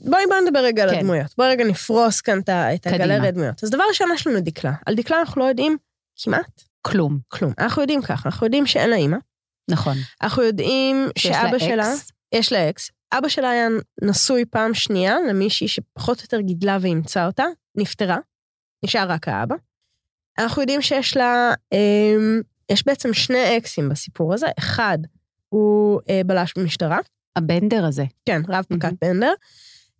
בואי 0.00 0.22
בואי 0.28 0.40
נדבר 0.46 0.58
רגע 0.64 0.82
על 0.82 0.90
כן. 0.90 0.98
הדמויות. 0.98 1.34
בואי 1.38 1.48
רגע 1.48 1.64
נפרוס 1.64 2.20
כאן 2.20 2.38
את 2.38 2.48
ה- 2.48 2.74
את 2.74 2.80
קדימה. 2.86 3.04
הגלריה 3.04 3.30
דמויות. 3.30 3.64
אז 3.64 3.70
דבר 3.70 3.82
ראשון, 3.88 4.08
יש 4.14 4.26
לנו 4.26 4.40
דקלה. 4.40 4.72
על 4.86 4.94
דקלה 4.94 5.20
אנחנו 5.20 5.40
לא 5.40 5.46
יודעים 5.46 5.76
כמעט 6.22 6.62
כלום, 6.82 7.18
כלום. 7.28 7.52
אנחנו 7.58 7.82
יודעים 7.82 8.02
ככה, 8.02 8.28
אנחנו 8.28 8.46
יודעים 8.46 8.66
שאין 8.66 8.90
לה 8.90 8.96
אימא. 8.96 9.16
נכון. 9.70 9.96
אנחנו 10.22 10.42
יודעים 10.42 11.08
שאבא 11.18 11.58
שלה, 11.58 11.92
יש 12.34 12.52
לה 12.52 12.70
אקס. 12.70 12.90
אבא 13.12 13.28
שלה 13.28 13.50
היה 13.50 13.68
נשוי 14.02 14.44
פעם 14.44 14.74
שנייה 14.74 15.16
למישהי 15.28 15.68
שפחות 15.68 16.18
או 16.18 16.22
יותר 16.24 16.40
גידלה 16.40 16.78
ואימצה 16.80 17.26
אותה, 17.26 17.44
נפטרה, 17.74 18.18
נשאר 18.84 19.10
רק 19.10 19.28
האבא. 19.28 19.54
אנחנו 20.38 20.62
יודעים 20.62 20.82
שיש 20.82 21.16
לה, 21.16 21.52
אמ, 21.72 22.40
יש 22.70 22.86
בעצם 22.86 23.14
שני 23.14 23.56
אקסים 23.56 23.88
בסיפור 23.88 24.34
הזה, 24.34 24.46
אחד 24.58 24.98
הוא 25.48 26.00
אה, 26.10 26.20
בלש 26.26 26.54
במשטרה, 26.58 26.98
הבנדר 27.36 27.84
הזה, 27.84 28.04
כן, 28.26 28.42
רב 28.48 28.64
פקד 28.64 28.88
מהמם. 28.88 28.96
בנדר, 29.00 29.32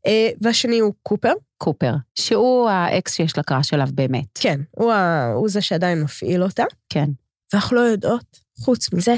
אה, 0.06 0.30
והשני 0.40 0.78
הוא 0.78 0.94
קופר, 1.02 1.32
קופר, 1.58 1.94
שהוא 2.14 2.68
האקס 2.68 3.14
שיש 3.14 3.36
לה 3.36 3.42
קראש 3.42 3.74
עליו 3.74 3.88
באמת. 3.94 4.26
כן, 4.34 4.60
הוא, 4.70 4.92
ה, 4.92 5.32
הוא 5.34 5.48
זה 5.48 5.60
שעדיין 5.60 6.02
מפעיל 6.02 6.42
אותה, 6.42 6.64
כן. 6.88 7.10
ואנחנו 7.52 7.76
לא 7.76 7.80
יודעות 7.80 8.40
חוץ 8.60 8.92
מזה, 8.92 9.14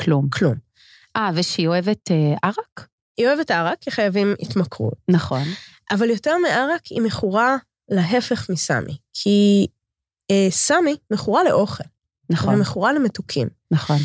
כלום. 0.00 0.28
כלום. 0.28 0.54
אה, 1.16 1.30
ושהיא 1.34 1.68
אוהבת 1.68 2.10
אה, 2.10 2.34
ערק? 2.42 2.88
היא 3.18 3.26
אוהבת 3.26 3.50
ערק, 3.50 3.78
כי 3.80 3.90
חייבים 3.90 4.34
התמכרות. 4.40 4.94
נכון. 5.08 5.42
אבל 5.90 6.10
יותר 6.10 6.36
מערק, 6.38 6.86
היא 6.86 7.02
מכורה 7.02 7.56
להפך 7.88 8.50
מסמי. 8.50 8.96
כי 9.14 9.66
אה, 10.30 10.46
סמי 10.50 10.96
מכורה 11.10 11.44
לאוכל, 11.44 11.84
נכון, 12.30 12.54
ומכורה 12.54 12.92
למתוקים. 12.92 13.48
נכון. 13.70 13.96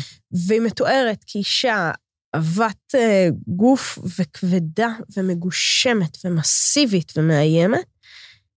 והיא 0.48 0.60
מתוארת 0.60 1.24
כאישה 1.26 1.90
עבת 2.32 2.94
אה, 2.94 3.28
גוף 3.46 3.98
וכבדה 4.18 4.88
ומגושמת 5.16 6.18
ומסיבית 6.24 7.12
ומאיימת, 7.16 7.86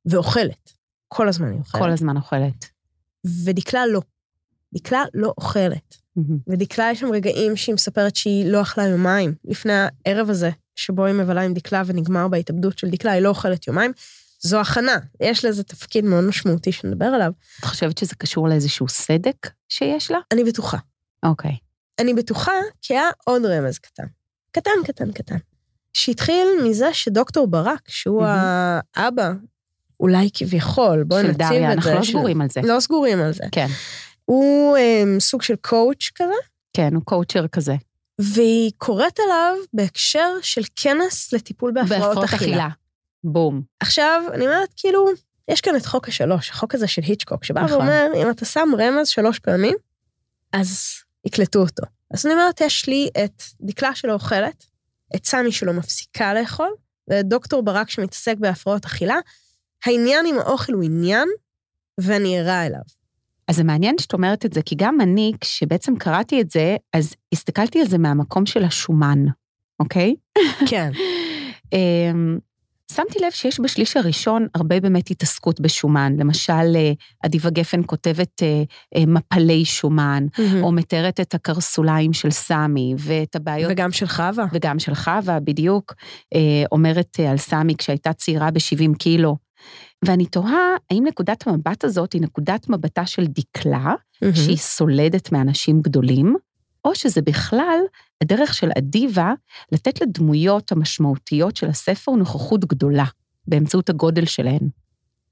ואוכלת. 0.05 0.73
כל 1.07 1.27
הזמן 1.27 1.51
היא 1.51 1.59
אוכלת. 1.59 1.81
כל 1.81 1.91
הזמן 1.91 2.17
אוכלת. 2.17 2.65
ודקלה 3.45 3.87
לא. 3.87 4.01
דקלה 4.73 5.03
לא 5.13 5.33
אוכלת. 5.37 5.95
ודקלה 6.47 6.89
יש 6.91 6.99
שם 6.99 7.11
רגעים 7.11 7.55
שהיא 7.55 7.75
מספרת 7.75 8.15
שהיא 8.15 8.45
לא 8.51 8.61
אכלה 8.61 8.83
יומיים. 8.87 9.33
לפני 9.45 9.73
הערב 10.05 10.29
הזה, 10.29 10.49
שבו 10.75 11.05
היא 11.05 11.13
מבלה 11.15 11.41
עם 11.41 11.53
דקלה 11.53 11.83
ונגמר 11.85 12.27
בהתאבדות 12.27 12.79
של 12.79 12.89
דקלה, 12.89 13.11
היא 13.11 13.21
לא 13.21 13.29
אוכלת 13.29 13.67
יומיים. 13.67 13.91
זו 14.41 14.59
הכנה, 14.59 14.95
יש 15.21 15.45
לזה 15.45 15.63
תפקיד 15.63 16.05
מאוד 16.05 16.23
משמעותי 16.23 16.71
שנדבר 16.71 17.05
עליו. 17.05 17.31
את 17.59 17.65
חושבת 17.65 17.97
שזה 17.97 18.15
קשור 18.17 18.47
לאיזשהו 18.49 18.87
סדק 18.87 19.47
שיש 19.69 20.11
לה? 20.11 20.17
אני 20.31 20.43
בטוחה. 20.43 20.77
אוקיי. 21.25 21.55
אני 21.99 22.13
בטוחה 22.13 22.51
כי 22.81 22.93
היה 22.93 23.09
עוד 23.25 23.45
רמז 23.45 23.77
קטן. 23.77 24.03
קטן, 24.51 24.71
קטן, 24.87 25.11
קטן. 25.11 25.37
שהתחיל 25.93 26.47
מזה 26.63 26.93
שדוקטור 26.93 27.47
ברק, 27.47 27.81
שהוא 27.87 28.21
מהמם. 28.21 28.79
האבא, 28.95 29.31
אולי 29.99 30.29
כביכול, 30.33 31.03
בואי 31.03 31.21
של 31.21 31.27
נציב 31.27 31.41
את 31.41 31.47
זה. 31.47 31.53
דריה, 31.55 31.73
אנחנו 31.73 31.91
לא 31.93 32.03
של- 32.03 32.11
סגורים 32.11 32.41
על 32.41 32.49
זה. 32.49 32.61
לא 32.63 32.79
סגורים 32.79 33.19
על 33.21 33.31
זה. 33.33 33.43
כן, 33.51 33.67
הוא 34.29 34.77
um, 34.77 35.19
סוג 35.19 35.41
של 35.41 35.55
קואוץ' 35.55 36.09
כזה, 36.15 36.33
כן, 36.73 36.95
הוא 36.95 37.03
קואוצ'ר 37.03 37.47
כזה. 37.47 37.75
והיא 38.21 38.71
קוראת 38.77 39.19
עליו 39.19 39.55
בהקשר 39.73 40.29
של 40.41 40.61
כנס 40.75 41.33
לטיפול 41.33 41.71
בהפרעות 41.71 42.23
אכילה. 42.23 42.69
בום. 43.23 43.61
עכשיו, 43.79 44.23
אני 44.33 44.45
אומרת, 44.45 44.69
כאילו, 44.77 45.05
יש 45.47 45.61
כאן 45.61 45.75
את 45.75 45.85
חוק 45.85 46.07
השלוש, 46.07 46.49
החוק 46.49 46.75
הזה 46.75 46.87
של 46.87 47.01
היצ'קוק, 47.01 47.43
שבא 47.43 47.61
נכון. 47.61 47.77
ואומר, 47.77 48.07
אם 48.15 48.29
אתה 48.29 48.45
שם 48.45 48.69
רמז 48.79 49.07
שלוש 49.07 49.39
פעמים, 49.39 49.75
אז 50.53 50.89
יקלטו 51.25 51.59
אותו. 51.59 51.83
אז 52.13 52.25
אני 52.25 52.33
אומרת, 52.33 52.61
יש 52.61 52.87
לי 52.87 53.09
את 53.23 53.43
דקלה 53.61 53.95
שלא 53.95 54.13
אוכלת, 54.13 54.65
את 55.15 55.25
סמי 55.25 55.51
שלא 55.51 55.73
מפסיקה 55.73 56.33
לאכול, 56.33 56.69
ואת 57.07 57.27
דוקטור 57.27 57.63
ברק 57.63 57.89
שמתעסק 57.89 58.37
בהפרעות 58.37 58.85
אכילה. 58.85 59.17
העניין 59.85 60.25
עם 60.25 60.39
האוכל 60.39 60.73
הוא 60.73 60.83
עניין, 60.83 61.27
ואני 61.99 62.39
ערה 62.39 62.65
אליו. 62.65 62.96
אז 63.47 63.55
זה 63.55 63.63
מעניין 63.63 63.97
שאת 63.97 64.13
אומרת 64.13 64.45
את 64.45 64.53
זה, 64.53 64.61
כי 64.61 64.75
גם 64.75 65.01
אני, 65.01 65.31
כשבעצם 65.41 65.95
קראתי 65.95 66.41
את 66.41 66.51
זה, 66.51 66.75
אז 66.93 67.15
הסתכלתי 67.33 67.81
על 67.81 67.87
זה 67.87 67.97
מהמקום 67.97 68.45
של 68.45 68.63
השומן, 68.63 69.25
אוקיי? 69.79 70.15
כן. 70.69 70.91
אמ, 71.73 72.37
שמתי 72.91 73.19
לב 73.19 73.31
שיש 73.31 73.59
בשליש 73.59 73.97
הראשון 73.97 74.47
הרבה 74.55 74.79
באמת 74.79 75.11
התעסקות 75.11 75.59
בשומן. 75.59 76.15
למשל, 76.19 76.75
אה, 76.75 76.91
אדיבה 77.25 77.49
גפן 77.49 77.81
כותבת 77.85 78.43
אה, 78.43 78.63
אה, 78.95 79.03
מפלי 79.07 79.65
שומן, 79.65 80.25
או 80.61 80.71
מתארת 80.71 81.19
את 81.19 81.33
הקרסוליים 81.33 82.13
של 82.13 82.31
סמי, 82.31 82.95
ואת 82.97 83.35
הבעיות... 83.35 83.71
וגם 83.71 83.91
של 83.91 84.07
חווה. 84.07 84.45
וגם 84.53 84.79
של 84.79 84.95
חווה, 84.95 85.39
בדיוק, 85.39 85.93
אומרת 86.71 87.19
על 87.29 87.37
סמי 87.37 87.75
כשהייתה 87.77 88.13
צעירה 88.13 88.51
ב-70 88.51 88.97
קילו. 88.97 89.46
ואני 90.05 90.25
תוהה, 90.25 90.75
האם 90.91 91.03
נקודת 91.07 91.47
המבט 91.47 91.83
הזאת 91.83 92.13
היא 92.13 92.21
נקודת 92.21 92.69
מבטה 92.69 93.05
של 93.05 93.25
דקלה, 93.27 93.93
שהיא 94.33 94.57
סולדת 94.57 95.31
מאנשים 95.31 95.81
גדולים, 95.81 96.35
או 96.85 96.95
שזה 96.95 97.21
בכלל 97.21 97.79
הדרך 98.23 98.53
של 98.53 98.69
אדיבה 98.77 99.33
לתת 99.71 100.01
לדמויות 100.01 100.71
המשמעותיות 100.71 101.55
של 101.55 101.67
הספר 101.67 102.11
נוכחות 102.11 102.65
גדולה, 102.65 103.05
באמצעות 103.47 103.89
הגודל 103.89 104.25
שלהן. 104.25 104.69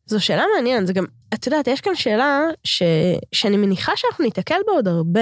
זו 0.06 0.24
שאלה 0.24 0.44
מעניינת, 0.56 0.88
זה 0.88 0.94
גם, 0.94 1.06
את 1.34 1.46
יודעת, 1.46 1.68
יש 1.68 1.82
כאן 1.82 1.96
שאלה 1.96 2.42
ש, 2.64 2.84
שאני 3.32 3.58
מניחה 3.58 3.92
שאנחנו 3.96 4.26
ניתקל 4.26 4.60
בה 4.68 4.72
עוד 4.74 4.88
הרבה. 4.88 5.22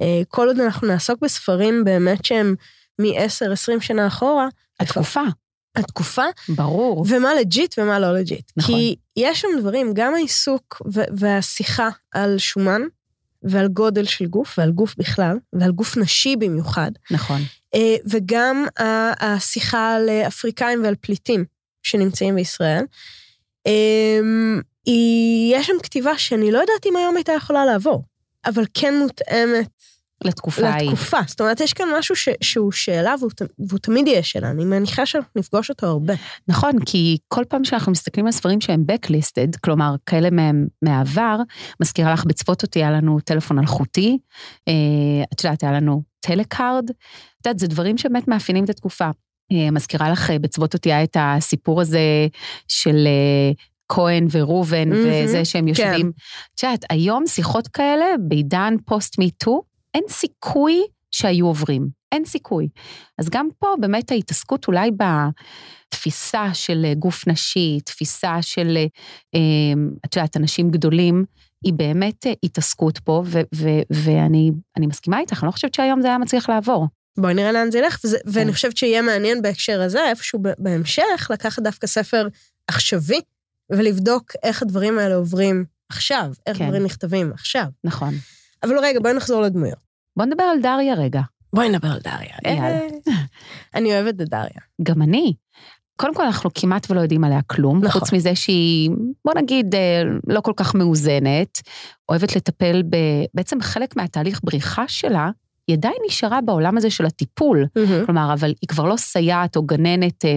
אה, 0.00 0.22
כל 0.28 0.48
עוד 0.48 0.60
אנחנו 0.60 0.88
נעסוק 0.88 1.20
בספרים 1.22 1.84
באמת 1.84 2.24
שהם 2.24 2.54
מ-10-20 2.98 3.80
שנה 3.80 4.06
אחורה, 4.06 4.48
התקופה, 4.80 5.20
התקופה, 5.76 6.22
ברור. 6.48 7.06
ומה 7.08 7.34
legit 7.34 7.74
ומה 7.78 7.98
לא 7.98 8.14
legit. 8.18 8.52
נכון. 8.56 8.74
כי 8.74 8.96
יש 9.16 9.40
שם 9.40 9.48
דברים, 9.60 9.90
גם 9.94 10.14
העיסוק 10.14 10.82
והשיחה 11.18 11.88
על 12.14 12.38
שומן, 12.38 12.82
ועל 13.42 13.68
גודל 13.68 14.04
של 14.04 14.26
גוף, 14.26 14.58
ועל 14.58 14.70
גוף 14.70 14.94
בכלל, 14.98 15.36
ועל 15.52 15.72
גוף 15.72 15.96
נשי 15.96 16.36
במיוחד, 16.36 16.90
נכון. 17.10 17.40
אה, 17.74 17.96
וגם 18.06 18.66
השיחה 19.20 19.94
על 19.94 20.08
אפריקאים 20.10 20.82
ועל 20.84 20.94
פליטים 21.00 21.44
שנמצאים 21.82 22.34
בישראל. 22.34 22.84
היא- 24.86 25.54
יש 25.56 25.66
שם 25.66 25.72
כתיבה 25.82 26.18
שאני 26.18 26.52
לא 26.52 26.58
יודעת 26.58 26.86
אם 26.86 26.96
היום 26.96 27.16
הייתה 27.16 27.32
יכולה 27.32 27.64
לעבור, 27.64 28.04
אבל 28.46 28.64
כן 28.74 28.94
מותאמת 28.98 29.68
לתקופה 30.24 30.68
ההיא. 30.68 30.90
לתקופה. 30.90 31.18
זאת 31.26 31.40
אומרת, 31.40 31.60
יש 31.60 31.72
כאן 31.72 31.86
משהו 31.98 32.16
ש- 32.16 32.28
שהוא 32.40 32.72
שאלה 32.72 33.14
והוא, 33.20 33.30
והוא 33.68 33.78
תמיד 33.78 34.06
יהיה 34.06 34.22
שאלה, 34.22 34.50
אני 34.50 34.64
מניחה 34.64 35.06
שאנחנו 35.06 35.30
נפגוש 35.36 35.70
אותו 35.70 35.86
הרבה. 35.86 36.14
נכון, 36.48 36.72
כי 36.86 37.16
כל 37.28 37.44
פעם 37.48 37.64
שאנחנו 37.64 37.92
מסתכלים 37.92 38.26
על 38.26 38.32
ספרים 38.32 38.60
שהם 38.60 38.84
backlisted, 38.92 39.58
כלומר, 39.64 39.94
כאלה 40.06 40.30
מהם 40.30 40.66
מהעבר, 40.82 41.36
מזכירה 41.80 42.12
לך, 42.12 42.24
בצפות 42.24 42.62
אותי 42.62 42.78
היה 42.78 42.90
לנו 42.90 43.20
טלפון 43.20 43.58
אלחוטי, 43.58 44.18
אה, 44.68 44.72
את 45.32 45.44
יודעת, 45.44 45.62
היה 45.62 45.72
לנו 45.72 46.02
טלקארד, 46.20 46.90
את 46.90 47.46
יודעת, 47.46 47.58
זה 47.58 47.66
דברים 47.66 47.98
שבאמת 47.98 48.28
מאפיינים 48.28 48.64
את 48.64 48.70
התקופה. 48.70 49.10
אה, 49.52 49.70
מזכירה 49.70 50.10
לך, 50.10 50.30
אה, 50.30 50.38
בצוות 50.38 50.74
אותי 50.74 50.92
היה 50.92 51.04
את 51.04 51.16
הסיפור 51.20 51.80
הזה 51.80 52.26
של 52.68 53.08
כהן 53.88 54.26
וראובן, 54.30 54.88
מהמם, 54.88 55.24
וזה 55.24 55.44
שהם 55.44 55.68
יושבים. 55.68 56.12
את 56.54 56.62
יודעת, 56.62 56.84
היום 56.90 57.26
שיחות 57.26 57.68
כאלה, 57.68 58.04
בעידן 58.28 58.74
post-Me 58.84 59.34
Too, 59.34 59.62
אין 59.94 60.04
סיכוי 60.08 60.82
שהיו 61.10 61.46
עוברים. 61.46 61.88
אין 62.12 62.24
סיכוי. 62.24 62.68
אז 63.18 63.28
גם 63.28 63.48
פה 63.58 63.66
באמת 63.80 64.12
ההתעסקות 64.12 64.66
אולי 64.68 64.90
בתפיסה 65.90 66.54
של 66.54 66.84
אה, 66.84 66.94
גוף 66.94 67.28
נשי, 67.28 67.78
תפיסה 67.84 68.42
של, 68.42 68.76
אה, 68.76 68.86
אה, 69.34 69.40
את 70.04 70.16
יודעת, 70.16 70.36
אנשים 70.36 70.70
גדולים, 70.70 71.24
היא 71.64 71.72
באמת 71.72 72.26
אה, 72.26 72.32
התעסקות 72.42 72.98
פה, 72.98 73.22
ו- 73.26 73.40
ו- 73.54 73.82
ואני 73.90 74.50
אני 74.76 74.86
מסכימה 74.86 75.20
איתך, 75.20 75.42
אני 75.42 75.46
לא 75.46 75.52
חושבת 75.52 75.74
שהיום 75.74 76.02
זה 76.02 76.08
היה 76.08 76.18
מצליח 76.18 76.48
לעבור. 76.48 76.86
בואי 77.18 77.34
נראה 77.34 77.52
לאן 77.52 77.70
זה 77.70 77.78
ילך, 77.78 78.00
וזה, 78.04 78.18
כן. 78.24 78.30
ואני 78.32 78.52
חושבת 78.52 78.76
שיהיה 78.76 79.02
מעניין 79.02 79.42
בהקשר 79.42 79.82
הזה, 79.82 80.08
איפשהו 80.08 80.38
בהמשך, 80.58 81.28
לקחת 81.30 81.62
דווקא 81.62 81.86
ספר 81.86 82.28
עכשווי, 82.68 83.20
ולבדוק 83.70 84.32
איך 84.42 84.62
הדברים 84.62 84.98
האלה 84.98 85.14
עוברים 85.14 85.64
עכשיו, 85.88 86.26
איך 86.46 86.58
כן. 86.58 86.66
דברים 86.66 86.84
נכתבים 86.84 87.32
עכשיו. 87.32 87.64
נכון. 87.84 88.14
אבל 88.62 88.78
רגע, 88.78 89.00
בואי 89.00 89.14
נחזור 89.14 89.42
לדמויות. 89.42 89.83
בוא 90.16 90.24
נדבר 90.24 90.42
על 90.42 90.60
דריה 90.60 90.94
רגע. 90.94 91.20
בואי 91.54 91.68
נדבר 91.68 91.88
על 91.88 91.98
דריה. 92.04 92.36
יאללה. 92.44 92.80
אה, 92.80 92.88
אני 93.74 93.92
אוהבת 93.92 94.20
את 94.20 94.28
דריה. 94.28 94.60
גם 94.82 95.02
אני. 95.02 95.34
קודם 95.96 96.14
כל, 96.14 96.22
אנחנו 96.22 96.50
כמעט 96.54 96.90
ולא 96.90 97.00
יודעים 97.00 97.24
עליה 97.24 97.42
כלום, 97.42 97.84
נכון. 97.84 98.00
חוץ 98.00 98.12
מזה 98.12 98.34
שהיא, 98.34 98.90
בוא 99.24 99.34
נגיד, 99.36 99.74
אה, 99.74 100.02
לא 100.28 100.40
כל 100.40 100.52
כך 100.56 100.74
מאוזנת, 100.74 101.60
אוהבת 102.08 102.36
לטפל 102.36 102.82
ב... 102.82 102.96
בעצם 103.34 103.60
חלק 103.60 103.96
מהתהליך 103.96 104.40
בריחה 104.44 104.88
שלה, 104.88 105.30
היא 105.68 105.76
עדיין 105.76 105.94
נשארה 106.06 106.40
בעולם 106.40 106.76
הזה 106.76 106.90
של 106.90 107.06
הטיפול. 107.06 107.66
כלומר, 108.06 108.32
אבל 108.32 108.48
היא 108.48 108.68
כבר 108.68 108.84
לא 108.84 108.96
סייעת 108.96 109.56
או 109.56 109.62
גננת 109.62 110.24
אה, 110.24 110.30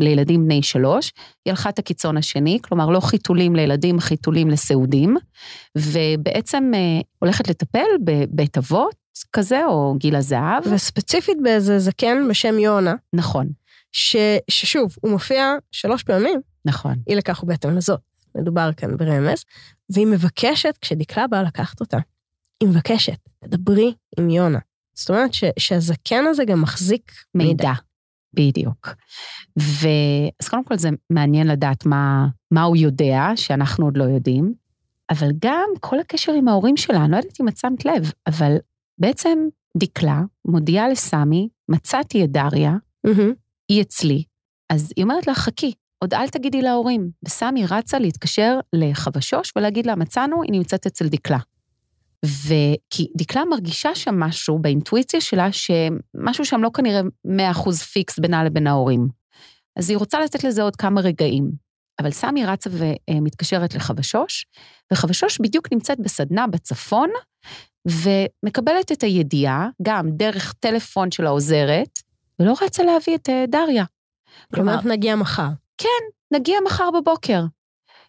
לילדים 0.00 0.44
בני 0.44 0.62
שלוש, 0.62 1.12
היא 1.44 1.50
הלכה 1.52 1.68
את 1.68 1.78
הקיצון 1.78 2.16
השני, 2.16 2.58
כלומר, 2.62 2.90
לא 2.90 3.00
חיתולים 3.00 3.56
לילדים, 3.56 4.00
חיתולים 4.00 4.50
לסעודים, 4.50 5.16
ובעצם 5.78 6.70
אה, 6.74 7.00
הולכת 7.18 7.48
לטפל 7.48 7.86
בבית 8.04 8.58
אבות 8.58 9.03
כזה, 9.32 9.66
או 9.66 9.94
גיל 9.98 10.16
הזהב. 10.16 10.62
וספציפית 10.72 11.38
באיזה 11.42 11.78
זקן 11.78 12.28
בשם 12.28 12.58
יונה, 12.58 12.94
נכון, 13.12 13.48
ש, 13.92 14.16
ששוב, 14.50 14.96
הוא 15.00 15.10
מופיע 15.10 15.54
שלוש 15.72 16.02
פעמים, 16.02 16.40
נכון. 16.64 16.94
אי 17.08 17.14
לכך 17.14 17.42
ובהתאם 17.42 17.76
לזאת. 17.76 18.00
מדובר 18.34 18.70
כאן 18.76 18.96
ברמז, 18.96 19.44
והיא 19.90 20.06
מבקשת, 20.06 20.78
כשדקלה 20.80 21.26
באה 21.26 21.42
לקחת 21.42 21.80
אותה, 21.80 21.98
היא 22.60 22.68
מבקשת, 22.68 23.18
תדברי 23.44 23.94
עם 24.18 24.30
יונה. 24.30 24.58
זאת 24.94 25.10
אומרת 25.10 25.34
ש, 25.34 25.44
שהזקן 25.58 26.24
הזה 26.26 26.44
גם 26.44 26.62
מחזיק 26.62 27.12
מידע. 27.34 27.48
מידע. 27.50 27.72
בדיוק. 28.34 28.88
ואז 29.56 30.48
קודם 30.50 30.64
כל 30.64 30.78
זה 30.78 30.88
מעניין 31.10 31.46
לדעת 31.46 31.86
מה, 31.86 32.26
מה 32.50 32.62
הוא 32.62 32.76
יודע, 32.76 33.26
שאנחנו 33.36 33.84
עוד 33.84 33.96
לא 33.96 34.04
יודעים, 34.04 34.54
אבל 35.10 35.28
גם 35.38 35.68
כל 35.80 36.00
הקשר 36.00 36.32
עם 36.32 36.48
ההורים 36.48 36.76
שלה, 36.76 37.04
אני 37.04 37.12
לא 37.12 37.16
יודעת 37.16 37.40
אם 37.40 37.48
את 37.48 37.56
שמת 37.56 37.84
לב, 37.84 38.12
אבל 38.26 38.56
בעצם 38.98 39.38
דקלה 39.76 40.20
מודיעה 40.44 40.88
לסמי, 40.88 41.48
מצאתי 41.68 42.24
את 42.24 42.30
דריה, 42.30 42.72
מהמם. 43.04 43.32
היא 43.68 43.82
אצלי, 43.82 44.24
אז 44.72 44.92
היא 44.96 45.02
אומרת 45.02 45.26
לה, 45.26 45.34
חכי, 45.34 45.72
עוד 45.98 46.14
אל 46.14 46.28
תגידי 46.28 46.62
להורים. 46.62 47.10
וסמי 47.24 47.66
רצה 47.66 47.98
להתקשר 47.98 48.58
לחבשוש 48.72 49.52
ולהגיד 49.56 49.86
לה, 49.86 49.96
מצאנו, 49.96 50.42
היא 50.42 50.52
נמצאת 50.52 50.86
אצל 50.86 51.08
דקלה. 51.08 51.38
וכי 52.24 53.08
דקלה 53.16 53.44
מרגישה 53.44 53.94
שם 53.94 54.20
משהו 54.20 54.58
באינטואיציה 54.58 55.20
שלה, 55.20 55.48
שמשהו 55.52 56.44
שם 56.44 56.62
לא 56.62 56.70
כנראה 56.74 57.00
100% 57.52 57.70
פיקס 57.72 58.18
בינה 58.18 58.44
לבין 58.44 58.66
ההורים. 58.66 59.08
אז 59.78 59.90
היא 59.90 59.98
רוצה 59.98 60.20
לתת 60.20 60.44
לזה 60.44 60.62
עוד 60.62 60.76
כמה 60.76 61.00
רגעים. 61.00 61.50
אבל 62.00 62.10
סמי 62.10 62.46
רצה 62.46 62.70
ומתקשרת 63.10 63.74
לחבשוש, 63.74 64.46
וחבשוש 64.92 65.40
בדיוק 65.40 65.72
נמצאת 65.72 66.00
בסדנה 66.00 66.46
בצפון, 66.46 67.10
ומקבלת 67.88 68.92
את 68.92 69.02
הידיעה, 69.02 69.68
גם 69.82 70.10
דרך 70.10 70.52
טלפון 70.60 71.10
של 71.10 71.26
העוזרת, 71.26 71.98
ולא 72.40 72.54
רצה 72.62 72.82
להביא 72.82 73.14
את 73.14 73.28
אה, 73.28 73.44
דריה. 73.48 73.84
כלומר, 74.54 74.80
נגיע 74.84 75.16
מחר. 75.16 75.48
כן, 75.78 75.88
נגיע 76.30 76.58
מחר 76.66 76.90
בבוקר. 76.90 77.44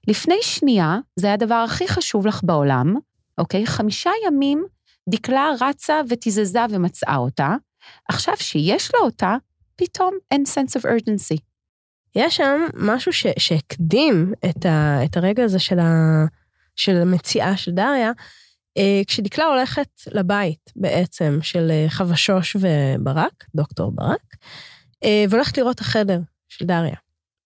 לפני 0.07 0.37
שנייה, 0.41 0.97
זה 1.15 1.27
היה 1.27 1.33
הדבר 1.33 1.55
הכי 1.55 1.87
חשוב 1.87 2.27
לך 2.27 2.39
בעולם, 2.43 2.95
אוקיי? 3.37 3.65
חמישה 3.67 4.11
ימים 4.27 4.65
דקלה 5.09 5.51
רצה 5.61 6.01
ותיזזה 6.09 6.59
ומצאה 6.69 7.15
אותה. 7.15 7.55
עכשיו 8.09 8.33
שיש 8.37 8.91
לה 8.93 8.99
אותה, 8.99 9.35
פתאום 9.75 10.13
אין 10.31 10.43
sense 10.47 10.79
of 10.79 10.83
urgency. 10.83 11.37
יש 12.15 12.37
שם 12.37 12.65
משהו 12.73 13.13
ש, 13.13 13.25
שהקדים 13.37 14.33
את, 14.49 14.65
ה, 14.65 15.05
את 15.05 15.17
הרגע 15.17 15.43
הזה 15.43 15.59
של, 15.59 15.79
ה, 15.79 16.25
של 16.75 16.95
המציאה 16.95 17.57
של 17.57 17.71
דריה, 17.71 18.11
כשדקלה 19.07 19.45
הולכת 19.45 19.87
לבית 20.11 20.71
בעצם 20.75 21.39
של 21.41 21.71
אה, 21.71 21.85
חבשוש 21.89 22.55
וברק, 22.59 23.45
דוקטור 23.55 23.91
ברק, 23.91 24.35
אה, 25.03 25.25
והולכת 25.29 25.57
לראות 25.57 25.75
את 25.75 25.81
החדר 25.81 26.19
של 26.49 26.65
דריה. 26.65 26.95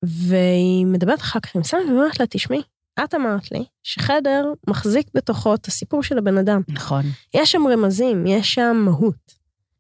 והיא 0.03 0.86
מדברת 0.86 1.19
אחר 1.19 1.39
כך 1.39 1.55
עם 1.55 1.63
סמי 1.63 1.81
ואומרת 1.81 2.19
לה, 2.19 2.25
תשמעי, 2.29 2.62
את 3.03 3.15
אמרת 3.15 3.51
לי 3.51 3.65
שחדר 3.83 4.45
מחזיק 4.67 5.07
בתוכו 5.13 5.55
את 5.55 5.65
הסיפור 5.65 6.03
של 6.03 6.17
הבן 6.17 6.38
אדם. 6.38 6.62
נכון. 6.67 7.03
יש 7.33 7.51
שם 7.51 7.67
רמזים, 7.67 8.27
יש 8.27 8.53
שם 8.53 8.81
מהות. 8.86 9.38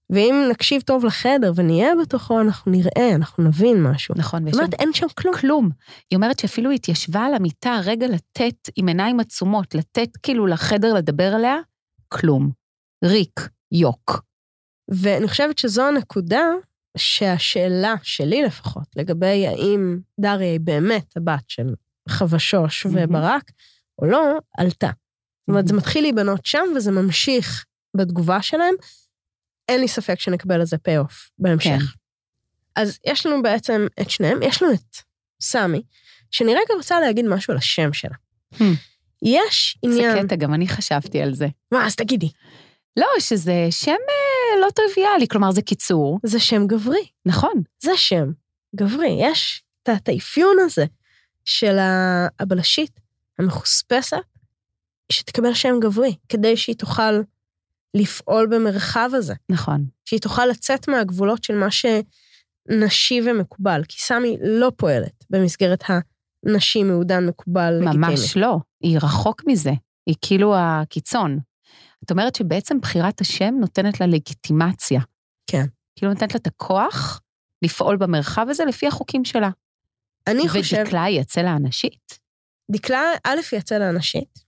ואם 0.09 0.47
נקשיב 0.51 0.81
טוב 0.81 1.05
לחדר 1.05 1.51
ונהיה 1.55 1.91
בתוכו, 2.01 2.41
אנחנו 2.41 2.71
נראה, 2.71 3.15
אנחנו 3.15 3.43
נבין 3.43 3.83
משהו. 3.83 4.15
נכון. 4.17 4.45
זאת 4.45 4.53
אומרת, 4.53 4.73
אין 4.73 4.93
שם 4.93 5.07
כלום. 5.17 5.35
כלום. 5.35 5.69
היא 6.09 6.17
אומרת 6.17 6.39
שאפילו 6.39 6.71
התיישבה 6.71 7.25
על 7.25 7.33
המיטה 7.33 7.79
רגע 7.83 8.07
לתת, 8.07 8.69
עם 8.75 8.87
עיניים 8.87 9.19
עצומות, 9.19 9.75
לתת 9.75 10.09
כאילו 10.23 10.47
לחדר 10.47 10.93
לדבר 10.93 11.35
עליה, 11.35 11.57
כלום. 12.07 12.51
ריק, 13.05 13.49
יוק. 13.71 14.21
ואני 14.87 15.27
חושבת 15.27 15.57
שזו 15.57 15.87
הנקודה 15.87 16.43
שהשאלה 16.97 17.95
שלי 18.03 18.43
לפחות, 18.43 18.87
לגבי 18.95 19.47
האם 19.47 19.99
דריה 20.19 20.51
היא 20.51 20.59
באמת 20.59 21.17
הבת 21.17 21.43
של 21.47 21.73
חבשוש 22.09 22.85
mm-hmm. 22.85 22.89
וברק, 22.93 23.51
או 24.01 24.05
לא, 24.05 24.37
עלתה. 24.57 24.87
זאת 24.87 25.49
אומרת, 25.49 25.67
זה 25.67 25.73
מתחיל 25.73 26.03
להיבנות 26.03 26.45
שם 26.45 26.65
וזה 26.75 26.91
ממשיך 26.91 27.65
בתגובה 27.97 28.41
שלהם. 28.41 28.75
אין 29.69 29.81
לי 29.81 29.87
ספק 29.87 30.19
שנקבל 30.19 30.61
לזה 30.61 30.77
payoff 30.77 31.29
בהמשך. 31.39 31.69
כן. 31.69 31.99
אז 32.75 32.99
יש 33.05 33.25
לנו 33.25 33.41
בעצם 33.41 33.87
את 34.01 34.09
שניהם, 34.09 34.41
יש 34.43 34.63
לנו 34.63 34.73
את 34.73 34.97
סמי, 35.41 35.81
שאני 36.31 36.51
רגע 36.51 36.73
רוצה 36.77 36.99
להגיד 36.99 37.25
משהו 37.25 37.51
על 37.51 37.57
השם 37.57 37.93
שלה. 37.93 38.15
Hmm. 38.53 38.63
יש 39.21 39.77
עניין... 39.83 40.21
זה 40.21 40.27
קטע, 40.27 40.35
גם 40.35 40.53
אני 40.53 40.67
חשבתי 40.67 41.21
על 41.21 41.33
זה. 41.33 41.47
מה, 41.71 41.85
אז 41.85 41.95
תגידי. 41.95 42.29
לא, 42.97 43.07
שזה 43.19 43.67
שם 43.69 43.91
אה, 43.91 44.61
לא 44.61 44.67
טריוויאלי, 44.75 45.27
כלומר 45.27 45.51
זה 45.51 45.61
קיצור. 45.61 46.19
זה 46.23 46.39
שם 46.39 46.67
גברי. 46.67 47.05
נכון. 47.25 47.61
זה 47.79 47.91
שם 47.95 48.31
גברי. 48.75 49.17
יש 49.19 49.63
את 49.83 50.09
האפיון 50.09 50.57
הזה 50.65 50.85
של 51.45 51.77
הבלשית 52.39 52.99
המחוספסת, 53.39 54.17
שתקבל 55.11 55.53
שם 55.53 55.75
גברי, 55.81 56.15
כדי 56.29 56.57
שהיא 56.57 56.75
תוכל 56.75 57.21
לפעול 57.93 58.47
במרחב 58.47 59.09
הזה. 59.13 59.33
נכון. 59.49 59.85
שהיא 60.05 60.19
תוכל 60.19 60.45
לצאת 60.45 60.87
מהגבולות 60.87 61.43
של 61.43 61.55
מה 61.55 61.67
שנשי 61.71 63.21
ומקובל, 63.25 63.81
כי 63.87 63.99
סמי 63.99 64.37
לא 64.41 64.71
פועלת 64.77 65.25
במסגרת 65.29 65.83
הנשי 66.45 66.83
מעודן 66.83 67.25
מקובל 67.25 67.73
לגיטימי. 67.81 68.07
ממש 68.07 68.37
לא, 68.37 68.57
היא 68.83 68.97
רחוק 68.97 69.41
מזה, 69.47 69.71
היא 70.05 70.15
כאילו 70.21 70.55
הקיצון. 70.57 71.39
את 72.05 72.11
אומרת 72.11 72.35
שבעצם 72.35 72.79
בחירת 72.79 73.21
השם 73.21 73.53
נותנת 73.59 73.99
לה 73.99 74.07
לגיטימציה. 74.07 75.01
כן. 75.47 75.65
כאילו 75.95 76.13
נותנת 76.13 76.33
לה 76.33 76.39
את 76.41 76.47
הכוח 76.47 77.21
לפעול 77.61 77.97
במרחב 77.97 78.45
הזה 78.49 78.65
לפי 78.65 78.87
החוקים 78.87 79.25
שלה. 79.25 79.49
אני 80.27 80.49
חושב... 80.49 80.77
ודקלה 80.81 81.03
היא 81.03 81.21
אצל 81.21 81.45
האנשית? 81.45 82.19
דקלה, 82.71 83.01
א', 83.23 83.39
היא 83.51 83.59
אצל 83.59 83.81
האנשית. 83.81 84.39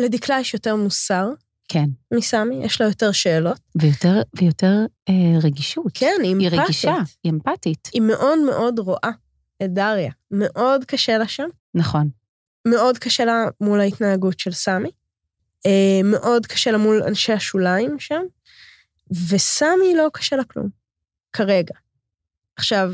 לדקלה 0.00 0.40
יש 0.40 0.54
יותר 0.54 0.76
מוסר. 0.76 1.28
כן. 1.72 1.88
מסמי, 2.14 2.64
יש 2.64 2.80
לה 2.80 2.86
יותר 2.86 3.12
שאלות. 3.12 3.60
ויותר, 3.74 4.22
ויותר 4.34 4.76
אה, 5.08 5.38
רגישות. 5.42 5.86
כן, 5.94 6.16
היא 6.22 6.32
אמפתית. 6.32 6.52
היא 6.52 6.60
רגישה, 6.62 6.94
היא 7.24 7.32
אמפתית. 7.32 7.88
היא 7.92 8.02
מאוד 8.02 8.38
מאוד 8.38 8.78
רואה 8.78 9.10
את 9.62 9.74
דריה. 9.74 10.12
מאוד 10.30 10.84
קשה 10.84 11.18
לה 11.18 11.28
שם. 11.28 11.48
נכון. 11.74 12.10
מאוד 12.68 12.98
קשה 12.98 13.24
לה 13.24 13.44
מול 13.60 13.80
ההתנהגות 13.80 14.38
של 14.38 14.52
סמי. 14.52 14.90
אה, 15.66 16.00
מאוד 16.04 16.46
קשה 16.46 16.70
לה 16.70 16.78
מול 16.78 17.02
אנשי 17.02 17.32
השוליים 17.32 17.98
שם. 17.98 18.22
וסמי 19.28 19.94
לא 19.96 20.08
קשה 20.12 20.36
לה 20.36 20.44
כלום. 20.44 20.68
כרגע. 21.32 21.74
עכשיו, 22.56 22.92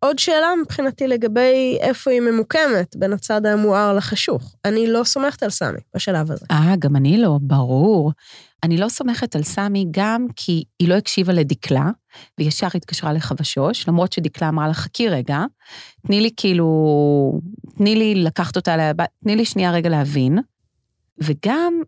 עוד 0.00 0.18
שאלה 0.18 0.48
מבחינתי 0.62 1.06
לגבי 1.06 1.78
איפה 1.80 2.10
היא 2.10 2.20
ממוקמת 2.20 2.96
בין 2.96 3.12
הצד 3.12 3.46
המואר 3.46 3.94
לחשוך. 3.94 4.56
אני 4.64 4.86
לא 4.86 5.04
סומכת 5.04 5.42
על 5.42 5.50
סמי 5.50 5.78
בשלב 5.94 6.32
הזה. 6.32 6.46
אה, 6.50 6.74
גם 6.78 6.96
אני 6.96 7.18
לא, 7.18 7.38
ברור. 7.40 8.12
אני 8.62 8.76
לא 8.76 8.88
סומכת 8.88 9.36
על 9.36 9.42
סמי 9.42 9.86
גם 9.90 10.26
כי 10.36 10.64
היא 10.78 10.88
לא 10.88 10.94
הקשיבה 10.94 11.32
לדקלה, 11.32 11.90
וישר 12.38 12.66
התקשרה 12.74 13.12
לחבשוש, 13.12 13.88
למרות 13.88 14.12
שדקלה 14.12 14.48
אמרה 14.48 14.66
לה, 14.66 14.74
חכי 14.74 15.08
רגע, 15.08 15.44
תני 16.06 16.20
לי 16.20 16.30
כאילו, 16.36 17.40
תני 17.76 17.94
לי 17.94 18.14
לקחת 18.14 18.56
אותה, 18.56 18.76
להב... 18.76 18.96
תני 19.22 19.36
לי 19.36 19.44
שנייה 19.44 19.72
רגע 19.72 19.88
להבין. 19.88 20.38
וגם, 21.18 21.82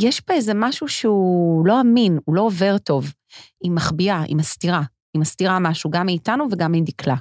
יש 0.00 0.22
בה 0.28 0.34
איזה 0.34 0.52
משהו 0.54 0.88
שהוא 0.88 1.66
לא 1.66 1.80
אמין, 1.80 2.18
הוא 2.24 2.34
לא 2.34 2.40
עובר 2.40 2.78
טוב. 2.78 3.12
היא 3.62 3.70
מחביאה, 3.70 4.22
היא 4.22 4.36
מסתירה. 4.36 4.82
היא 5.14 5.20
מסתירה 5.20 5.58
משהו 5.58 5.90
גם 5.90 6.06
מאיתנו 6.06 6.46
וגם 6.50 6.72
מדקלה. 6.72 7.16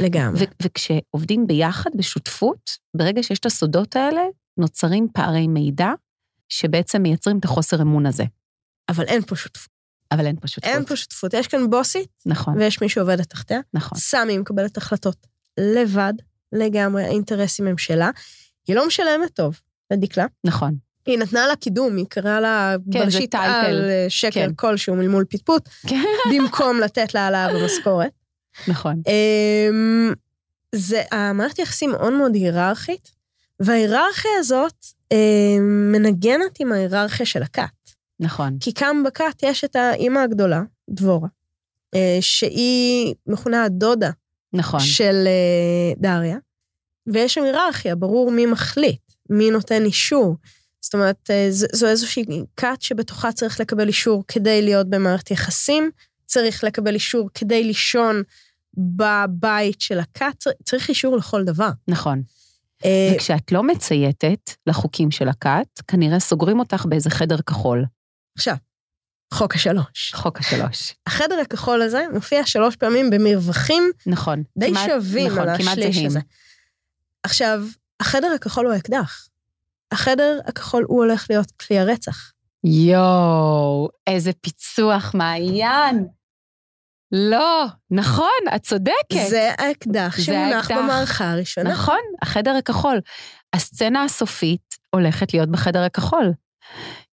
לגמרי. 0.00 0.46
וכשעובדים 0.62 1.46
ביחד, 1.46 1.90
בשותפות, 1.96 2.70
ברגע 2.96 3.22
שיש 3.22 3.38
את 3.38 3.46
הסודות 3.46 3.96
האלה, 3.96 4.22
נוצרים 4.56 5.08
פערי 5.12 5.46
מידע, 5.46 5.88
שבעצם 6.48 7.02
מייצרים 7.02 7.38
את 7.38 7.44
החוסר 7.44 7.82
אמון 7.82 8.06
הזה. 8.06 8.24
אבל 8.88 9.04
אין 9.04 9.22
פה 9.22 9.36
שותפות. 9.36 9.70
אבל 10.12 10.26
אין 10.26 10.36
פה 10.40 10.48
שותפות. 10.48 10.72
אין 10.74 10.84
פה 10.84 10.96
שותפות. 10.96 11.34
יש 11.34 11.46
כאן 11.46 11.70
בוסית, 11.70 12.08
נכון. 12.26 12.56
ויש 12.58 12.82
מי 12.82 12.88
שעובדת 12.88 13.30
תחתיה. 13.30 13.60
נכון. 13.74 13.98
סמי 13.98 14.38
מקבלת 14.38 14.76
החלטות 14.76 15.26
לבד, 15.58 16.12
לגמרי, 16.52 17.04
האינטרסים 17.04 17.66
הם 17.66 17.78
שלה. 17.78 18.10
היא 18.66 18.76
לא 18.76 18.86
משלמת 18.86 19.30
טוב 19.34 19.60
לדקלה. 19.90 20.26
נכון. 20.44 20.74
היא 21.06 21.18
נתנה 21.18 21.46
לה 21.46 21.56
קידום, 21.56 21.96
היא 21.96 22.06
קראה 22.08 22.40
לה 22.40 22.74
כן, 22.92 23.00
בלשית 23.00 23.34
על 23.34 23.90
שקל 24.08 24.30
כן. 24.30 24.54
כלשהו 24.54 24.96
מלמול 24.96 25.24
פטפוט, 25.24 25.68
כן. 25.86 26.02
במקום 26.30 26.80
לתת 26.80 27.14
לה 27.14 27.20
העלאה 27.20 27.48
במשכורת. 27.54 28.19
נכון. 28.68 29.02
אמ, 29.06 30.12
זה, 30.74 31.02
המערכת 31.10 31.58
יחסים 31.58 31.90
מאוד 31.90 32.12
מאוד 32.12 32.34
היררכית, 32.34 33.10
וההיררכיה 33.60 34.30
הזאת 34.38 34.86
אמ, 35.12 35.92
מנגנת 35.92 36.60
עם 36.60 36.72
ההיררכיה 36.72 37.26
של 37.26 37.42
הכת. 37.42 37.64
נכון. 38.20 38.56
כי 38.60 38.74
כאן 38.74 39.02
בכת 39.06 39.42
יש 39.42 39.64
את 39.64 39.76
האימא 39.76 40.18
הגדולה, 40.18 40.62
דבורה, 40.90 41.28
אה, 41.94 42.18
שהיא 42.20 43.14
מכונה 43.26 43.64
הדודה 43.64 44.10
נכון. 44.52 44.80
של 44.80 45.24
אה, 45.26 45.92
דריה, 45.96 46.38
ויש 47.06 47.34
שם 47.34 47.42
היררכיה, 47.42 47.94
ברור 47.94 48.30
מי 48.30 48.46
מחליט, 48.46 49.00
מי 49.30 49.50
נותן 49.50 49.84
אישור. 49.84 50.36
זאת 50.80 50.94
אומרת, 50.94 51.30
אה, 51.30 51.46
זו 51.50 51.86
איזושהי 51.86 52.24
כת 52.56 52.76
שבתוכה 52.80 53.32
צריך 53.32 53.60
לקבל 53.60 53.88
אישור 53.88 54.24
כדי 54.28 54.62
להיות 54.62 54.90
במערכת 54.90 55.30
יחסים, 55.30 55.90
צריך 56.30 56.64
לקבל 56.64 56.94
אישור 56.94 57.30
כדי 57.34 57.64
לישון 57.64 58.22
בבית 58.76 59.80
של 59.80 59.98
הכת, 59.98 60.44
צריך 60.64 60.88
אישור 60.88 61.16
לכל 61.16 61.44
דבר. 61.44 61.70
נכון. 61.88 62.22
אה, 62.84 63.12
וכשאת 63.14 63.52
לא 63.52 63.62
מצייתת 63.62 64.50
לחוקים 64.66 65.10
של 65.10 65.28
הכת, 65.28 65.66
כנראה 65.88 66.20
סוגרים 66.20 66.58
אותך 66.58 66.86
באיזה 66.88 67.10
חדר 67.10 67.36
כחול. 67.46 67.84
עכשיו, 68.36 68.56
חוק 69.34 69.54
השלוש. 69.54 70.14
חוק 70.14 70.38
השלוש. 70.38 70.94
החדר 71.06 71.40
הכחול 71.42 71.82
הזה 71.82 72.04
מופיע 72.12 72.46
שלוש 72.46 72.76
פעמים 72.76 73.10
במרווחים 73.10 73.90
נכון, 74.06 74.42
די 74.58 74.68
כמעט, 74.68 74.88
שווים 74.88 75.26
נכון, 75.26 75.38
על 75.38 75.48
השליש 75.48 75.94
זהים. 75.94 76.06
הזה. 76.06 76.20
עכשיו, 77.22 77.62
החדר 78.00 78.32
הכחול 78.34 78.66
הוא 78.66 78.74
האקדח. 78.74 79.28
החדר 79.92 80.40
הכחול 80.46 80.84
הוא 80.88 81.04
הולך 81.04 81.26
להיות 81.30 81.50
כלי 81.50 81.78
הרצח. 81.78 82.32
יואו, 82.64 83.88
איזה 84.06 84.32
פיצוח 84.32 85.14
מעיין. 85.14 86.06
לא, 87.12 87.66
נכון, 87.90 88.54
את 88.56 88.62
צודקת. 88.62 89.28
זה 89.28 89.50
האקדח 89.58 90.16
שמונח. 90.20 90.70
במערכה 90.70 91.32
הראשונה. 91.32 91.70
נכון, 91.70 91.98
החדר 92.22 92.56
הכחול. 92.56 93.00
הסצנה 93.52 94.04
הסופית 94.04 94.74
הולכת 94.90 95.34
להיות 95.34 95.48
בחדר 95.48 95.82
הכחול. 95.82 96.32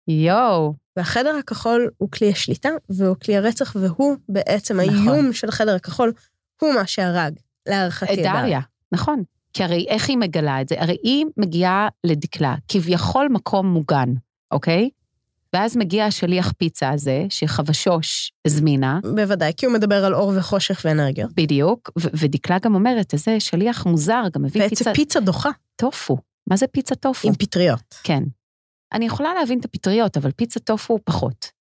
יואו. 0.07 0.73
והחדר 0.97 1.35
הכחול 1.39 1.89
הוא 1.97 2.11
כלי 2.11 2.31
השליטה, 2.31 2.69
והוא 2.89 3.15
כלי 3.23 3.37
הרצח, 3.37 3.75
והוא 3.79 4.15
בעצם 4.29 4.79
נכון. 4.79 5.07
האיום 5.07 5.33
של 5.33 5.49
החדר 5.49 5.75
הכחול, 5.75 6.13
הוא 6.61 6.73
מה 6.73 6.87
שהרג, 6.87 7.33
להערכתי, 7.67 8.13
את 8.13 8.19
דריה, 8.19 8.59
נכון. 8.91 9.23
כי 9.53 9.63
הרי 9.63 9.85
איך 9.89 10.09
היא 10.09 10.17
מגלה 10.17 10.61
את 10.61 10.69
זה? 10.69 10.75
הרי 10.79 10.97
היא 11.03 11.25
מגיעה 11.37 11.87
לדקלה, 12.03 12.55
כביכול 12.67 13.27
מקום 13.31 13.67
מוגן, 13.67 14.09
אוקיי? 14.51 14.89
ואז 15.53 15.77
מגיע 15.77 16.05
השליח 16.05 16.51
פיצה 16.57 16.89
הזה, 16.89 17.25
שחבשוש 17.29 18.31
הזמינה, 18.47 18.99
בוודאי, 19.15 19.51
כי 19.57 19.65
הוא 19.65 19.73
מדבר 19.73 20.05
על 20.05 20.15
אור 20.15 20.33
וחושך 20.37 20.81
ואנרגיות. 20.85 21.31
בדיוק, 21.35 21.89
ו- 21.99 22.07
ודקלה 22.13 22.59
גם 22.59 22.75
אומרת, 22.75 23.13
איזה 23.13 23.39
שליח 23.39 23.85
מוזר, 23.85 24.23
גם 24.33 24.43
מביא 24.43 24.61
בעצם 24.61 24.75
פיצה 24.75 24.93
פיצה 24.93 25.19
דוחה, 25.19 25.49
טופו. 25.75 26.17
מה 26.49 26.57
זה 26.57 26.67
פיצה 26.67 26.95
טופו? 26.95 27.27
עם 27.27 27.33
פטריות. 27.33 27.95
כן. 28.03 28.23
אני 28.93 29.05
יכולה 29.05 29.33
להבין 29.33 29.59
את 29.59 29.65
הפטריות, 29.65 30.17
אבל 30.17 30.31
פיצה 30.31 30.59
טופו 30.59 30.99
פחות. 31.03 31.51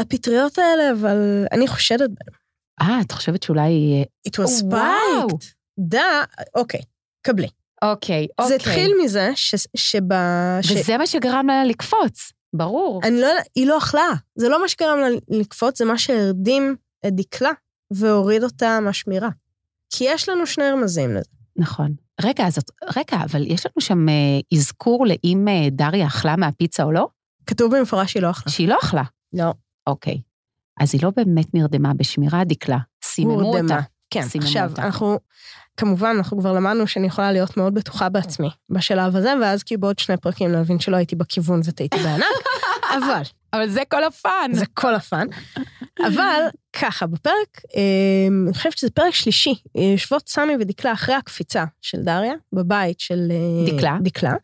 הפטריות 0.00 0.58
האלה, 0.58 0.92
אבל 0.92 1.46
אני 1.52 1.68
חושדת 1.68 2.10
בהן. 2.10 2.34
אה, 2.80 3.00
את 3.00 3.12
חושבת 3.12 3.42
שאולי... 3.42 4.04
It 4.28 4.32
was 4.32 4.62
spiked. 4.62 5.46
דה, 5.78 6.24
אוקיי, 6.54 6.80
קבלי. 7.26 7.48
אוקיי, 7.82 8.26
אוקיי. 8.38 8.48
זה 8.48 8.54
התחיל 8.54 8.92
מזה 9.04 9.30
ש, 9.34 9.54
שב... 9.76 10.12
ש... 10.62 10.70
וזה 10.70 10.98
מה 10.98 11.06
שגרם 11.06 11.46
לה 11.46 11.64
לקפוץ, 11.64 12.32
ברור. 12.56 13.00
אני 13.04 13.20
לא, 13.20 13.28
היא 13.54 13.66
לא 13.66 13.78
אכלה. 13.78 14.08
זה 14.34 14.48
לא 14.48 14.62
מה 14.62 14.68
שגרם 14.68 14.98
לה 14.98 15.08
לקפוץ, 15.28 15.78
זה 15.78 15.84
מה 15.84 15.98
שהרדים 15.98 16.76
את 17.06 17.14
דקלה 17.14 17.50
והוריד 17.90 18.42
אותה 18.42 18.80
מהשמירה. 18.80 19.28
כי 19.90 20.04
יש 20.08 20.28
לנו 20.28 20.46
שני 20.46 20.70
רמזים 20.70 21.10
לזה. 21.10 21.30
נכון. 21.56 21.94
רגע, 22.22 22.46
אז 22.46 22.58
את... 22.58 22.70
רגע, 22.96 23.24
אבל 23.24 23.46
יש 23.46 23.66
לנו 23.66 23.80
שם 23.80 24.08
אה, 24.08 24.14
אזכור 24.58 25.06
לאם 25.06 25.48
אה, 25.48 25.70
דריה 25.70 26.06
אכלה 26.06 26.36
מהפיצה 26.36 26.82
או 26.82 26.92
לא? 26.92 27.08
כתוב 27.46 27.76
במפורש 27.76 28.12
שהיא 28.12 28.22
לא 28.22 28.30
אכלה. 28.30 28.52
שהיא 28.52 28.68
לא 28.68 28.76
אכלה. 28.82 29.02
לא. 29.32 29.52
אוקיי. 29.86 30.20
אז 30.80 30.94
היא 30.94 31.00
לא 31.02 31.10
באמת 31.16 31.54
נרדמה 31.54 31.94
בשמירה, 31.94 32.44
דקלה. 32.44 32.78
סיממו. 33.04 33.56
אותה. 33.56 33.78
כן, 34.10 34.22
עכשיו, 34.40 34.70
אותה. 34.70 34.82
אנחנו, 34.82 35.18
כמובן, 35.76 36.14
אנחנו 36.16 36.38
כבר 36.38 36.52
למדנו 36.52 36.86
שאני 36.86 37.06
יכולה 37.06 37.32
להיות 37.32 37.56
מאוד 37.56 37.74
בטוחה 37.74 38.08
בעצמי 38.08 38.48
בשלב 38.70 39.16
הזה, 39.16 39.32
ואז 39.42 39.62
כי 39.62 39.76
בעוד 39.76 39.98
שני 39.98 40.16
פרקים 40.16 40.52
להבין 40.52 40.80
שלא 40.80 40.96
הייתי 40.96 41.16
בכיוון 41.16 41.60
וטעיתי 41.64 41.98
בענק, 41.98 42.24
אבל, 42.98 43.22
אבל 43.52 43.68
זה 43.68 43.82
כל 43.88 44.04
הפאן. 44.04 44.50
זה 44.52 44.64
כל 44.74 44.94
הפאן. 44.94 45.26
אבל 46.06 46.40
ככה, 46.72 47.06
בפרק, 47.06 47.60
אה, 47.76 48.28
אני 48.46 48.54
חושבת 48.54 48.78
שזה 48.78 48.90
פרק 48.90 49.14
שלישי, 49.14 49.54
אה, 49.76 49.82
יושבות 49.82 50.28
סמי 50.28 50.52
ודקלה 50.60 50.92
אחרי 50.92 51.14
הקפיצה 51.14 51.64
של 51.82 51.98
דריה, 52.02 52.34
בבית 52.52 53.00
של 53.00 53.28
אה, 53.30 53.74
דקלה. 53.76 53.98
דקלה. 54.02 54.34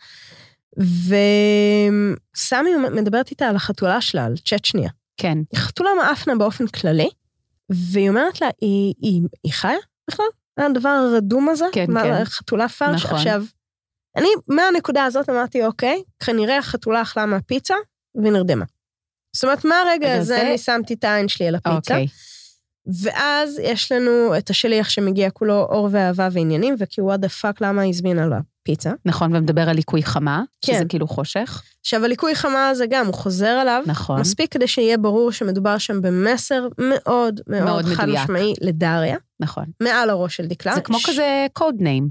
וסמי 2.37 2.71
מדברת 2.93 3.31
איתה 3.31 3.49
על 3.49 3.57
החתולה 3.57 4.01
שלה, 4.01 4.25
על 4.25 4.35
צ'אט 4.45 4.65
שנייה. 4.65 4.91
כן. 5.17 5.39
היא 5.53 5.61
חתולה 5.61 5.91
מאפנה 6.03 6.35
באופן 6.35 6.67
כללי, 6.67 7.09
והיא 7.75 8.09
אומרת 8.09 8.41
לה, 8.41 8.49
היא, 8.61 8.95
היא, 9.03 9.23
היא 9.45 9.53
חיה 9.53 9.79
בכלל? 10.11 10.27
הדבר 10.59 10.89
הרדום 10.89 11.49
הזה? 11.49 11.65
כן, 11.73 11.85
מה, 11.89 12.03
כן. 12.03 12.25
חתולה 12.25 12.69
פרש. 12.69 13.05
נכון. 13.05 13.19
עכשיו, 13.19 13.45
אני 14.17 14.29
מהנקודה 14.49 15.05
הזאת 15.05 15.31
אמרתי, 15.31 15.65
אוקיי, 15.67 16.03
כנראה 16.25 16.59
החתולה 16.59 17.03
אכלה 17.03 17.27
מהפיצה 17.27 17.75
ונרדמה. 18.15 18.65
זאת 19.37 19.45
אומרת, 19.45 19.65
מהרגע 19.65 19.91
רגע, 19.93 20.15
הזה 20.15 20.25
זה- 20.35 20.43
אני 20.43 20.59
שמתי 20.59 20.95
את 20.95 21.05
העין 21.05 21.29
שלי 21.29 21.49
על 21.49 21.55
הפיצה, 21.55 21.77
אוקיי. 21.77 22.07
ואז 23.03 23.59
יש 23.59 23.93
לנו 23.93 24.39
את 24.39 24.51
השליח 24.51 24.89
שמגיע 24.89 25.31
כולו 25.31 25.55
אור 25.55 25.89
ואהבה 25.93 26.29
ועניינים, 26.33 26.75
וכי 26.79 27.01
the 27.17 27.29
fuck, 27.29 27.61
למה 27.61 27.83
היא 27.83 27.91
הזמינה 27.91 28.27
לו 28.27 28.37
פיצה? 28.63 28.91
נכון, 29.05 29.37
ומדבר 29.37 29.69
על 29.69 29.77
ליקוי 29.77 30.03
חמה, 30.03 30.43
כן. 30.65 30.75
שזה 30.75 30.85
כאילו 30.85 31.09
חושך. 31.09 31.63
עכשיו, 31.81 32.05
הליקוי 32.05 32.35
חמה 32.35 32.69
הזה 32.69 32.85
גם, 32.91 33.07
הוא 33.07 33.15
חוזר 33.15 33.47
עליו, 33.47 33.83
נכון. 33.87 34.21
מספיק 34.21 34.53
כדי 34.53 34.69
שיהיה 34.69 34.99
ברור 34.99 35.33
שמדובר 35.33 35.79
שם 35.79 36.03
במסר 36.03 36.69
מאוד 36.79 37.41
מאוד, 37.47 37.65
מאוד 37.65 37.85
חד 37.85 38.05
מדויק. 38.05 38.21
משמעי 38.25 38.55
לדריה, 38.61 39.17
נכון. 39.41 39.65
מעל 39.81 40.11
הראש 40.11 40.37
של 40.37 40.47
דקלה. 40.47 40.75
זה 40.75 40.81
כמו 40.81 40.99
ש- 40.99 41.07
כזה 41.11 41.47
code 41.53 41.75
name. 41.81 42.09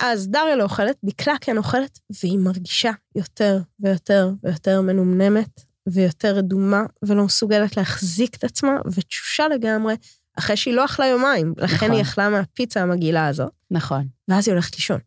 אז 0.00 0.28
דריה 0.28 0.56
לא 0.56 0.62
אוכלת, 0.62 0.96
דקלה 1.04 1.34
כן 1.40 1.58
אוכלת, 1.58 1.98
והיא 2.22 2.38
מרגישה 2.38 2.90
יותר 3.16 3.58
ויותר 3.80 4.30
ויותר 4.44 4.80
מנומנמת, 4.80 5.60
ויותר 5.86 6.34
רדומה, 6.36 6.82
ולא 7.04 7.24
מסוגלת 7.24 7.76
להחזיק 7.76 8.36
את 8.36 8.44
עצמה, 8.44 8.72
ותשושה 8.94 9.48
לגמרי, 9.48 9.94
אחרי 10.38 10.56
שהיא 10.56 10.74
לא 10.74 10.84
אכלה 10.84 11.06
יומיים. 11.06 11.54
לכן 11.58 11.76
נכון. 11.76 11.90
היא 11.90 12.02
אכלה 12.02 12.28
מהפיצה 12.28 12.82
המגעילה 12.82 13.26
הזאת, 13.26 13.50
נכון. 13.70 14.06
ואז 14.28 14.48
היא 14.48 14.52
הולכת 14.52 14.74
לישון. 14.76 14.98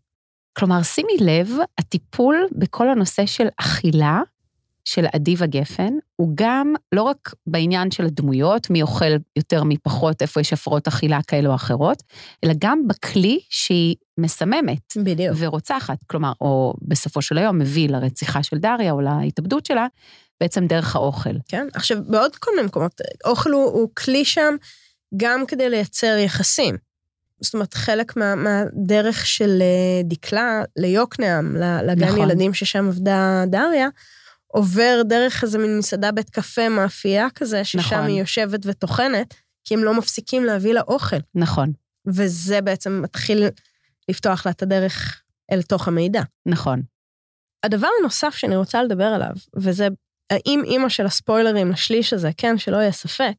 כלומר, 0.57 0.83
שימי 0.83 1.17
לב, 1.21 1.49
הטיפול 1.77 2.47
בכל 2.51 2.89
הנושא 2.89 3.25
של 3.25 3.47
אכילה 3.57 4.21
של 4.85 5.05
אדיבה 5.15 5.45
גפן, 5.45 5.93
הוא 6.15 6.31
גם 6.35 6.73
לא 6.91 7.03
רק 7.03 7.33
בעניין 7.47 7.91
של 7.91 8.05
הדמויות, 8.05 8.69
מי 8.69 8.81
אוכל 8.81 9.11
יותר 9.35 9.63
מי 9.63 9.77
פחות, 9.77 10.21
איפה 10.21 10.41
יש 10.41 10.53
הפרעות 10.53 10.87
אכילה 10.87 11.19
כאלו 11.27 11.49
או 11.49 11.55
אחרות, 11.55 12.03
אלא 12.43 12.53
גם 12.59 12.87
בכלי 12.87 13.39
שהיא 13.49 13.95
מסממת 14.17 14.93
בדיוק. 15.03 15.35
ורוצחת. 15.39 15.97
כלומר, 16.07 16.31
או 16.41 16.73
בסופו 16.81 17.21
של 17.21 17.37
היום 17.37 17.59
מביא 17.59 17.89
לרציחה 17.89 18.43
של 18.43 18.57
דריה 18.57 18.91
או 18.91 19.01
להתאבדות 19.01 19.65
שלה, 19.65 19.87
בעצם 20.41 20.67
דרך 20.67 20.95
האוכל. 20.95 21.35
כן? 21.47 21.67
עכשיו, 21.73 21.97
בעוד 22.07 22.35
כל 22.35 22.51
מיני 22.55 22.67
מקומות, 22.67 23.01
אוכל 23.25 23.51
הוא, 23.51 23.65
הוא 23.65 23.89
כלי 23.95 24.25
שם 24.25 24.55
גם 25.17 25.45
כדי 25.47 25.69
לייצר 25.69 26.17
יחסים. 26.17 26.84
זאת 27.41 27.53
אומרת, 27.53 27.73
חלק 27.73 28.17
מה, 28.17 28.35
מהדרך 28.35 29.25
של 29.25 29.61
אה, 29.61 30.03
דקלה 30.03 30.63
ליוקנעם, 30.77 31.55
לגן. 31.87 32.07
נכון. 32.07 32.21
ילדים 32.21 32.53
ששם 32.53 32.87
עבדה 32.87 33.43
דריה, 33.47 33.87
עובר 34.47 35.01
דרך 35.05 35.43
איזה 35.43 35.57
מין 35.57 35.77
מסעדה 35.77 36.11
בית 36.11 36.29
קפה 36.29 36.69
מאפייה 36.69 37.27
כזה, 37.35 37.63
ששם 37.63 37.79
נכון. 37.79 38.07
היא 38.07 38.19
יושבת 38.19 38.59
וטוחנת, 38.63 39.33
כי 39.63 39.73
הם 39.73 39.83
לא 39.83 39.93
מפסיקים 39.93 40.45
להביא 40.45 40.73
לה 40.73 40.81
אוכל. 40.81 41.17
נכון, 41.35 41.71
וזה 42.07 42.61
בעצם 42.61 43.01
מתחיל 43.01 43.43
לפתוח 44.09 44.45
לה 44.45 44.51
את 44.51 44.63
הדרך 44.63 45.21
אל 45.51 45.61
תוך 45.61 45.87
המידע. 45.87 46.21
נכון. 46.45 46.81
הדבר 47.63 47.87
הנוסף 47.99 48.35
שאני 48.35 48.55
רוצה 48.55 48.83
לדבר 48.83 49.03
עליו, 49.03 49.33
וזה 49.55 49.87
האם 50.29 50.61
אימא 50.65 50.89
של 50.89 51.05
הספוילרים 51.05 51.71
לשליש 51.71 52.13
הזה, 52.13 52.29
כן, 52.37 52.57
שלא 52.57 52.77
יהיה 52.77 52.91
ספק, 52.91 53.33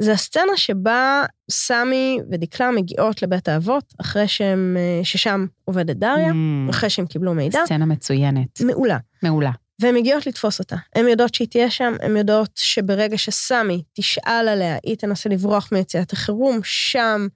זה 0.00 0.12
הסצנה 0.12 0.56
שבה 0.56 1.24
סמי 1.50 2.18
ודקלה 2.30 2.70
מגיעות 2.70 3.22
לבית 3.22 3.48
האבות, 3.48 3.94
אחרי 4.00 4.28
שהם, 4.28 4.76
אה, 4.78 5.04
ששם 5.04 5.46
עובדת 5.64 5.96
דריה, 5.96 6.30
Mm, 6.30 6.70
אחרי 6.70 6.90
שהם 6.90 7.06
קיבלו 7.06 7.34
מידע, 7.34 7.60
סצנה 7.64 7.86
מצוינת, 7.86 8.60
מעולה. 8.60 8.98
מעולה. 9.22 9.50
והן 9.80 9.94
מגיעות 9.94 10.26
לתפוס 10.26 10.58
אותה. 10.58 10.76
הן 10.94 11.08
יודעות 11.08 11.34
שהיא 11.34 11.48
תהיה 11.48 11.70
שם, 11.70 11.92
הן 12.00 12.16
יודעות 12.16 12.50
שברגע 12.54 13.18
שסמי 13.18 13.82
תשאל 13.92 14.48
עליה, 14.48 14.76
היא 14.84 14.96
תנסה 14.96 15.28
לברוח 15.28 15.68
מיציאת 15.72 16.12
החירום, 16.12 16.60
שם 16.62 17.26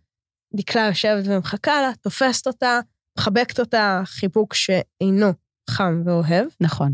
דקלה 0.55 0.87
יושבת 0.87 1.25
ומחכה 1.27 1.81
לה, 1.83 1.90
תופסת 2.01 2.46
אותה, 2.46 2.81
מחבקת 3.18 3.61
אותה, 3.61 4.03
חיבוק 4.05 4.55
שאינו 4.55 5.33
חם 5.70 6.03
ואוהב, 6.05 6.46
נכון. 6.61 6.92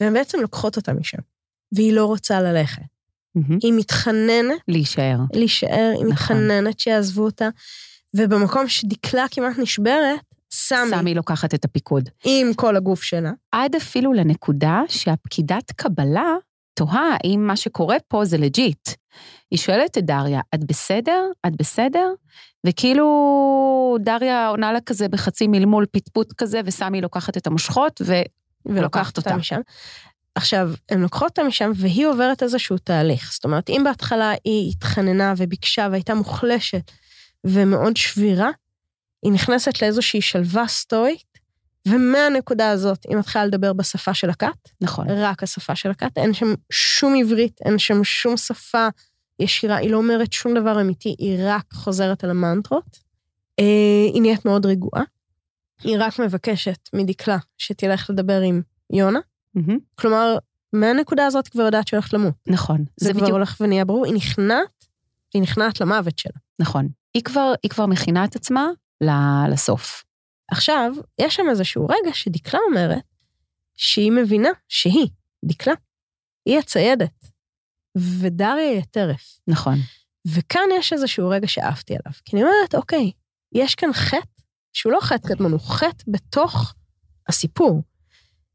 והן 0.00 0.12
בעצם 0.12 0.40
לוקחות 0.40 0.76
אותה 0.76 0.92
משם. 0.92 1.18
והיא 1.72 1.92
לא 1.92 2.06
רוצה 2.06 2.40
ללכת. 2.40 2.95
מהמם. 3.36 3.58
היא 3.62 3.72
מתחננת 3.72 4.60
להישאר. 4.68 5.18
להישאר, 5.32 5.92
היא 5.94 6.04
נכון. 6.04 6.12
מתחננת 6.12 6.80
שיעזבו 6.80 7.24
אותה, 7.24 7.48
ובמקום 8.16 8.68
שדקלה 8.68 9.24
כמעט 9.30 9.58
נשברת, 9.58 10.20
סמי, 10.52 10.90
סמי 10.90 11.14
לוקחת 11.14 11.54
את 11.54 11.64
הפיקוד. 11.64 12.08
עם 12.24 12.54
כל 12.54 12.76
הגוף 12.76 13.02
שלה, 13.02 13.32
עד 13.52 13.74
אפילו 13.74 14.12
לנקודה 14.12 14.82
שהפקידת 14.88 15.72
קבלה 15.76 16.34
תוהה 16.74 17.16
האם 17.24 17.46
מה 17.46 17.56
שקורה 17.56 17.96
פה 18.08 18.24
זה 18.24 18.38
legit. 18.38 18.88
היא 19.50 19.58
שואלת 19.58 19.98
את 19.98 20.04
דריה, 20.04 20.40
את 20.54 20.64
בסדר? 20.64 21.22
את 21.46 21.56
בסדר? 21.56 22.08
וכאילו 22.66 23.96
דריה 24.00 24.48
עונה 24.48 24.72
לה 24.72 24.80
כזה 24.80 25.08
בחצי 25.08 25.46
מלמול 25.46 25.86
פטפוט 25.92 26.32
כזה, 26.32 26.60
וסמי 26.64 27.00
לוקחת 27.00 27.36
את 27.36 27.46
המושכות, 27.46 28.00
ו... 28.04 28.14
ולוקחת 28.66 29.16
אותה 29.16 29.30
אותה. 29.30 29.40
משם. 29.40 29.60
עכשיו, 30.36 30.70
הן 30.88 31.00
לוקחות 31.00 31.28
אותה 31.28 31.42
משם, 31.42 31.70
והיא 31.74 32.06
עוברת 32.06 32.42
איזשהו 32.42 32.78
תהליך. 32.78 33.30
זאת 33.32 33.44
אומרת, 33.44 33.70
אם 33.70 33.82
בהתחלה 33.84 34.32
היא 34.44 34.70
התחננה 34.70 35.34
וביקשה 35.36 35.88
והייתה 35.90 36.14
מוחלשת 36.14 36.90
ומאוד 37.44 37.96
שבירה, 37.96 38.50
היא 39.22 39.32
נכנסת 39.32 39.82
לאיזושהי 39.82 40.20
שלווה 40.20 40.68
סטואית, 40.68 41.38
ומהנקודה 41.88 42.70
הזאת 42.70 42.98
היא 43.08 43.16
מתחילה 43.16 43.46
לדבר 43.46 43.72
בשפה 43.72 44.14
של 44.14 44.30
הכת, 44.30 44.68
נכון, 44.80 45.06
רק 45.10 45.42
השפה 45.42 45.76
של 45.76 45.90
הכת, 45.90 46.18
אין 46.18 46.34
שם 46.34 46.54
שום 46.70 47.14
עברית, 47.20 47.60
אין 47.64 47.78
שם 47.78 48.04
שום 48.04 48.36
שפה 48.36 48.88
ישירה, 49.40 49.76
היא 49.76 49.90
לא 49.90 49.96
אומרת 49.96 50.32
שום 50.32 50.54
דבר 50.54 50.80
אמיתי, 50.80 51.14
היא 51.18 51.38
רק 51.42 51.64
חוזרת 51.72 52.24
על 52.24 52.30
המנטרות. 52.30 52.98
אה, 53.58 54.10
היא 54.14 54.22
נהיית 54.22 54.44
מאוד 54.44 54.66
רגועה. 54.66 55.02
היא 55.82 55.96
רק 56.00 56.18
מבקשת 56.18 56.88
מדקלה 56.92 57.38
שתלך 57.58 58.10
לדבר 58.10 58.40
עם 58.40 58.62
יונה. 58.92 59.20
מהמם. 59.56 59.78
כלומר, 59.94 60.38
מהנקודה 60.72 61.26
הזאת 61.26 61.48
כבר 61.48 61.62
יודעת 61.62 61.88
שהיא 61.88 61.98
הולכת 61.98 62.12
למות. 62.12 62.34
נכון. 62.46 62.84
זה, 62.96 63.06
זה 63.06 63.12
כבר 63.12 63.20
בדיוק, 63.20 63.36
הולך 63.36 63.56
ונהיה 63.60 63.84
ברור, 63.84 64.04
היא 64.06 64.14
נכנעת, 64.14 64.86
והיא 65.34 65.42
נכנעת 65.42 65.80
למוות 65.80 66.18
שלה. 66.18 66.38
נכון. 66.58 66.88
היא 67.14 67.22
כבר, 67.22 67.52
היא 67.62 67.70
כבר 67.70 67.86
מכינה 67.86 68.24
את 68.24 68.36
עצמה 68.36 68.68
ל- 69.00 69.52
לסוף. 69.52 70.04
עכשיו, 70.50 70.92
יש 71.20 71.36
שם 71.36 71.42
איזשהו 71.50 71.86
רגע 71.86 72.14
שדקלה 72.14 72.60
אומרת 72.68 73.02
שהיא 73.76 74.12
מבינה 74.12 74.48
שהיא, 74.68 75.08
דקלה, 75.44 75.74
היא 76.46 76.58
הציידת, 76.58 77.26
ודריה 77.96 78.70
היא 78.70 78.78
הטרף. 78.78 79.38
נכון. 79.48 79.78
וכאן 80.26 80.68
יש 80.78 80.92
איזשהו 80.92 81.28
רגע 81.28 81.48
שאהבתי 81.48 81.92
עליו, 81.94 82.12
כי 82.24 82.36
אני 82.36 82.42
אומרת, 82.44 82.74
אוקיי, 82.74 83.12
יש 83.52 83.74
כאן 83.74 83.92
חטא, 83.92 84.42
שהוא 84.72 84.92
לא 84.92 84.98
חטא 85.00 85.28
קדמון, 85.28 85.52
הוא 85.52 85.60
חטא 85.60 86.04
בתוך 86.08 86.74
הסיפור, 87.28 87.82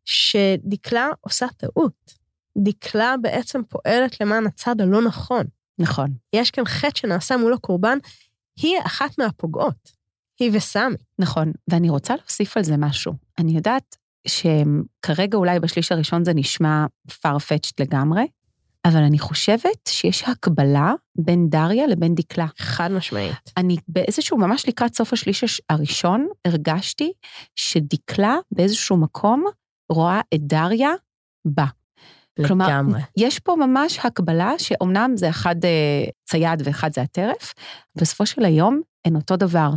שדקלה 0.06 1.08
עושה 1.22 1.48
טעות. 1.58 2.14
דקלה 2.58 3.16
בעצם 3.22 3.62
פועלת 3.70 4.22
למען 4.22 4.48
הצד 4.48 4.82
הלא 4.82 5.02
נכון. 5.02 5.44
נכון. 5.80 6.08
יש 6.34 6.52
כאן 6.52 6.66
חטא 6.66 7.00
שנעשה 7.00 7.38
מול 7.38 7.54
הקורבן, 7.54 7.98
היא 8.62 8.78
אחת 8.86 9.18
מהפוגעות, 9.20 9.92
היא 10.40 10.52
וסמי. 10.54 10.96
נכון, 11.20 11.52
ואני 11.70 11.90
רוצה 11.90 12.16
להוסיף 12.16 12.58
על 12.58 12.64
זה 12.64 12.78
משהו. 12.78 13.14
אני 13.40 13.52
יודעת 13.52 13.96
שכרגע 14.28 15.38
אולי 15.38 15.60
בשליש 15.60 15.92
הראשון 15.92 16.24
זה 16.26 16.34
נשמע 16.34 16.86
farfetched 17.10 17.74
לגמרי, 17.80 18.28
אבל 18.86 19.04
אני 19.04 19.20
חושבת 19.20 19.88
שיש 19.88 20.24
הקבלה 20.24 20.94
בין 21.16 21.50
דריה 21.50 21.88
לבין 21.88 22.16
דקלה. 22.16 22.48
חד 22.58 22.92
משמעית. 22.92 23.36
אני 23.58 23.78
באיזשהו, 23.88 24.38
ממש 24.38 24.68
לקראת 24.68 24.96
סוף 24.96 25.14
השליש 25.14 25.44
הש- 25.44 25.62
הראשון, 25.70 26.28
הרגשתי 26.46 27.12
שדקלה 27.56 28.36
באיזשהו 28.52 28.98
מקום 28.98 29.46
רואה 29.92 30.22
את 30.34 30.42
דריה 30.42 30.92
בה. 31.46 31.66
כלומר, 32.46 32.68
לגמרי. 32.68 33.02
יש 33.18 33.40
פה 33.40 33.56
ממש 33.56 34.00
הקבלה 34.04 34.54
שאומנם 34.58 35.12
זה 35.16 35.30
אחד 35.30 35.66
אה, 35.66 36.04
צייד 36.26 36.62
ואחד 36.66 36.94
זה 36.94 37.02
הטרף, 37.02 37.54
בסופו 37.96 38.26
של 38.26 38.46
היום 38.46 38.82
הן 39.06 39.16
אותו 39.16 39.38
דבר. 39.38 39.70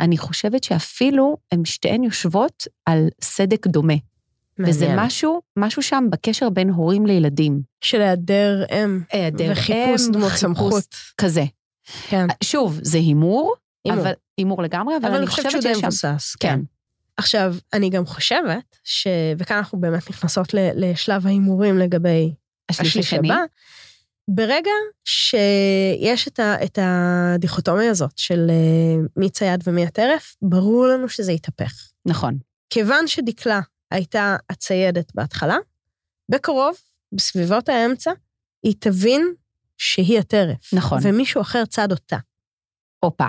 אני 0.00 0.18
חושבת 0.18 0.64
שאפילו 0.64 1.36
הן 1.52 1.64
שתיהן 1.64 2.04
יושבות 2.04 2.66
על 2.86 3.08
סדק 3.22 3.66
דומה. 3.66 3.94
וזה 4.58 4.86
מעניין. 4.86 5.06
משהו, 5.06 5.40
משהו 5.58 5.82
שם 5.82 6.04
בקשר 6.10 6.50
בין 6.50 6.70
הורים 6.70 7.06
לילדים. 7.06 7.62
של 7.80 8.00
היעדר 8.00 8.64
אם. 8.70 9.00
היעדר 9.12 9.48
וחיפוש 9.52 10.06
אם, 10.06 10.12
דמות 10.12 10.32
סמכות. 10.32 10.94
כזה. 11.18 11.44
כן. 12.08 12.26
שוב, 12.42 12.78
זה 12.82 12.98
הימור, 12.98 13.54
הימור. 13.84 14.02
אבל 14.02 14.12
הימור 14.38 14.62
לגמרי, 14.62 14.96
אבל, 14.96 15.08
אבל 15.08 15.16
אני 15.16 15.26
חושבת 15.26 15.62
שם. 15.62 15.68
מבוסס. 15.78 16.36
כן. 16.40 16.60
עכשיו, 17.20 17.54
אני 17.72 17.90
גם 17.90 18.06
חושבת, 18.06 18.78
ש... 18.84 19.06
וכאן 19.38 19.56
אנחנו 19.56 19.80
באמת 19.80 20.10
נכנסות. 20.10 20.54
לשלב 20.54 21.26
ההימורים 21.26 21.78
לגבי 21.78 22.34
השליש 22.68 22.88
השליש 22.88 23.06
השני, 23.06 23.32
הבא, 23.32 23.40
ברגע 24.28 24.70
שיש 25.04 26.28
את, 26.28 26.40
ה... 26.40 26.64
את 26.64 26.78
הדיכוטומיה 26.82 27.90
הזאת 27.90 28.18
של 28.18 28.46
אה, 28.50 29.02
מי 29.16 29.30
צייד 29.30 29.62
ומי 29.66 29.86
הטרף, 29.86 30.36
ברור 30.42 30.86
לנו 30.86 31.08
שזה 31.08 31.32
יתהפך. 31.32 31.72
נכון, 32.06 32.38
כיוון 32.70 33.06
שדקלה 33.06 33.60
הייתה 33.90 34.36
הציידת 34.50 35.14
בהתחלה, 35.14 35.56
בקרוב, 36.28 36.74
בסביבות 37.12 37.68
האמצע, 37.68 38.12
היא 38.62 38.74
תבין 38.78 39.34
שהיא 39.78 40.18
הטרף. 40.18 40.74
נכון. 40.74 40.98
ומישהו 41.02 41.40
אחר 41.40 41.64
צד 41.64 41.92
אותה. 41.92 42.16
הופה, 43.00 43.26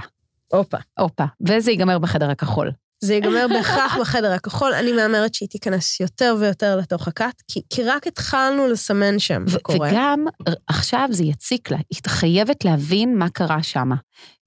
הופה. 0.52 0.78
הופה, 1.00 1.26
וזה 1.48 1.72
ייגמר 1.72 2.00
בחדר 2.00 2.30
הכחול. 2.30 2.72
זה 3.04 3.14
ייגמר 3.14 3.48
בהכרח 3.50 3.98
בחדר 4.02 4.32
הכחול, 4.32 4.74
אני 4.74 4.92
מהמרת 4.92 5.34
שהיא 5.34 5.50
תיכנס 5.50 6.00
יותר 6.00 6.36
ויותר 6.40 6.78
לתוך 6.78 7.08
הכת, 7.08 7.42
כי, 7.48 7.62
כי 7.70 7.84
רק 7.84 8.08
התחלנו 8.08 8.68
לסמן 8.68 9.20
שם 9.20 9.44
מה 9.54 9.60
קורה. 9.60 9.90
וגם 9.90 10.26
עכשיו 10.68 11.08
זה 11.12 11.24
יציק 11.24 11.72
לה, 11.72 11.78
היא 11.78 12.00
חייבת 12.08 12.66
להבין 12.66 13.18
מה 13.18 13.30
קרה 13.30 13.64
שם. 13.64 13.90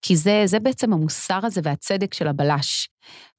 כי 0.02 0.16
זה, 0.16 0.42
זה 0.44 0.60
בעצם 0.60 0.92
המוסר 0.92 1.40
הזה 1.42 1.60
והצדק 1.64 2.14
של 2.14 2.28
הבלש. 2.28 2.88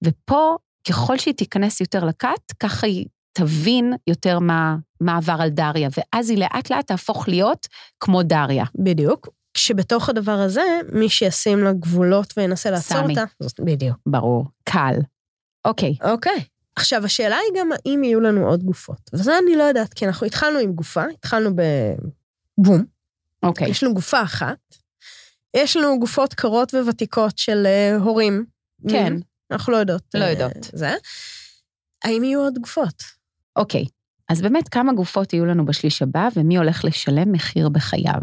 ופה, 0.03 0.55
ככל 0.87 1.17
שהיא 1.17 1.33
תיכנס 1.33 1.81
יותר 1.81 2.05
לכת, 2.05 2.51
ככה 2.59 2.87
היא 2.87 3.05
תבין 3.33 3.93
יותר 4.07 4.39
מה, 4.39 4.75
מה 5.01 5.17
עבר 5.17 5.37
על 5.39 5.49
דריה, 5.49 5.89
ואז 5.97 6.29
היא 6.29 6.37
לאט 6.37 6.69
לאט 6.69 6.87
תהפוך 6.87 7.27
להיות 7.27 7.67
כמו 7.99 8.23
דריה. 8.23 8.65
בדיוק. 8.83 9.27
כשבתוך 9.55 10.09
הדבר 10.09 10.31
הזה, 10.31 10.79
מי 10.91 11.09
שישים 11.09 11.63
לה 11.63 11.73
גבולות 11.73 12.33
וינסה 12.37 12.71
לעצור 12.71 12.97
סמי. 12.97 13.13
אותה, 13.13 13.23
זאת 13.39 13.59
בדיוק. 13.59 13.97
ברור, 14.05 14.45
קל. 14.63 14.95
אוקיי, 15.65 15.95
אוקיי. 16.03 16.43
עכשיו, 16.75 17.05
השאלה 17.05 17.35
היא 17.35 17.61
גם 17.61 17.69
האם 17.71 18.03
יהיו 18.03 18.19
לנו 18.19 18.47
עוד 18.47 18.63
גופות. 18.63 19.09
וזה 19.13 19.37
אני 19.43 19.55
לא 19.55 19.63
יודעת, 19.63 19.93
כי 19.93 20.05
אנחנו 20.05 20.27
התחלנו 20.27 20.59
עם 20.59 20.73
גופה, 20.73 21.03
התחלנו 21.13 21.49
בבום, 21.55 22.85
אוקיי. 23.43 23.69
יש 23.69 23.83
לנו 23.83 23.93
גופה 23.93 24.23
אחת, 24.23 24.57
יש 25.55 25.77
לנו 25.77 25.99
גופות 25.99 26.33
קרות 26.33 26.73
וותיקות 26.73 27.37
של 27.37 27.65
אה, 27.65 27.95
הורים. 27.95 28.45
כן. 28.89 29.13
אנחנו 29.51 29.73
לא 29.73 29.77
יודעות. 29.77 30.03
לא 30.13 30.23
אה, 30.23 30.29
יודעות. 30.29 30.69
זה. 30.73 30.93
האם 32.03 32.23
יהיו 32.23 32.39
עוד 32.39 32.59
גופות? 32.59 33.03
אוקיי. 33.55 33.85
אז 34.29 34.41
באמת, 34.41 34.69
כמה 34.69 34.93
גופות 34.93 35.33
יהיו 35.33 35.45
לנו 35.45 35.65
בשליש 35.65 36.01
הבא, 36.01 36.27
ומי 36.35 36.57
הולך 36.57 36.85
לשלם 36.85 37.31
מחיר 37.31 37.69
בחייו? 37.69 38.21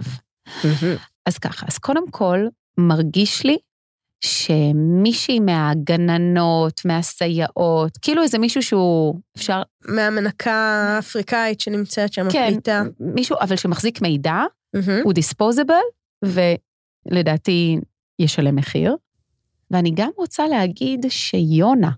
אז 1.27 1.39
ככה, 1.39 1.67
אז 1.69 1.79
קודם 1.79 2.11
כל, 2.11 2.39
מרגיש 2.79 3.45
לי 3.47 3.57
שמישהי 4.25 5.41
מהגננות, 5.41 6.85
מהסייעות, 6.85 7.99
כאילו 8.03 8.23
איזה 8.23 8.39
מישהו 8.39 8.63
שהוא, 8.63 9.21
אפשר, 9.37 9.63
מהמנקה 9.85 10.55
האפריקאית 10.97 11.61
שנמצאת 11.61 12.13
שם, 12.13 12.31
כן, 12.31 12.47
הפליטה. 12.49 12.83
מישהו, 13.01 13.37
אבל 13.41 13.57
שמחזיק 13.57 14.03
מידע, 14.03 14.43
מהמם. 14.75 15.01
הוא 15.05 15.13
דיספוזיבל, 15.13 15.75
ולדעתי 16.25 17.79
ישלם 18.19 18.57
מחיר. 18.57 18.97
ואני 19.71 19.91
גם 19.95 20.11
רוצה 20.17 20.49
להגיד 20.49 21.07
שיונה 21.09 21.91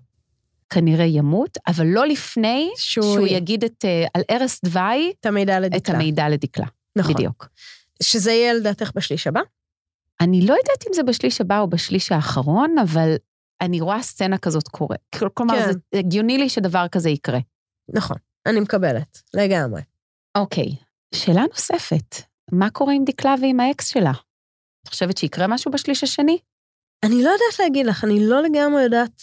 כנראה 0.69 1.05
ימות, 1.05 1.57
אבל 1.67 1.85
לא 1.85 2.07
לפני 2.07 2.69
שהוא 2.75 3.13
שהוא 3.13 3.27
יגיד 3.27 3.63
את, 3.63 3.85
אה, 3.85 4.05
על 4.13 4.21
ערש 4.27 4.59
דווי 4.65 5.13
את 5.19 5.25
המידע 5.25 5.57
את 5.57 5.61
לדקלה. 5.61 5.95
המידע 5.95 6.29
לדקלה. 6.29 6.65
נכון. 6.95 7.13
בדיוק. 7.13 7.47
שזה 8.03 8.31
יהיה 8.31 8.53
לדעתך 8.53 8.91
בשליש 8.95 9.27
הבא? 9.27 9.41
אני 10.21 10.41
לא 10.41 10.53
יודעת 10.53 10.87
אם 10.87 10.93
זה 10.93 11.03
בשליש 11.03 11.41
הבא 11.41 11.59
או 11.59 11.67
בשליש 11.69 12.11
האחרון, 12.11 12.75
אבל 12.77 13.15
אני 13.61 13.81
רואה 13.81 14.01
סצנה 14.01 14.37
כזאת 14.37 14.67
קורה. 14.67 14.95
כל- 15.19 15.29
כלומר, 15.33 15.55
כן. 15.59 15.71
זה 15.71 15.99
הגיוני 15.99 16.37
לי 16.37 16.49
שדבר 16.49 16.85
כזה 16.91 17.09
יקרה. 17.09 17.39
נכון, 17.93 18.17
אני 18.45 18.59
מקבלת, 18.59 19.21
לגמרי. 19.33 19.81
אוקיי, 20.37 20.75
שאלה 21.15 21.43
נוספת, 21.51 22.15
מה 22.51 22.69
קורה 22.69 22.93
עם 22.93 23.03
דקלה 23.05 23.35
ועם 23.41 23.59
האקס 23.59 23.87
שלה? 23.87 24.11
את 24.83 24.87
חושבת 24.87 25.17
שיקרה 25.17 25.47
משהו 25.47 25.71
בשליש 25.71 26.03
השני? 26.03 26.37
אני 27.03 27.15
לא 27.23 27.29
יודעת 27.29 27.59
להגיד 27.59 27.85
לך, 27.85 28.03
אני 28.03 28.27
לא 28.27 28.43
לגמרי 28.43 28.83
יודעת 28.83 29.21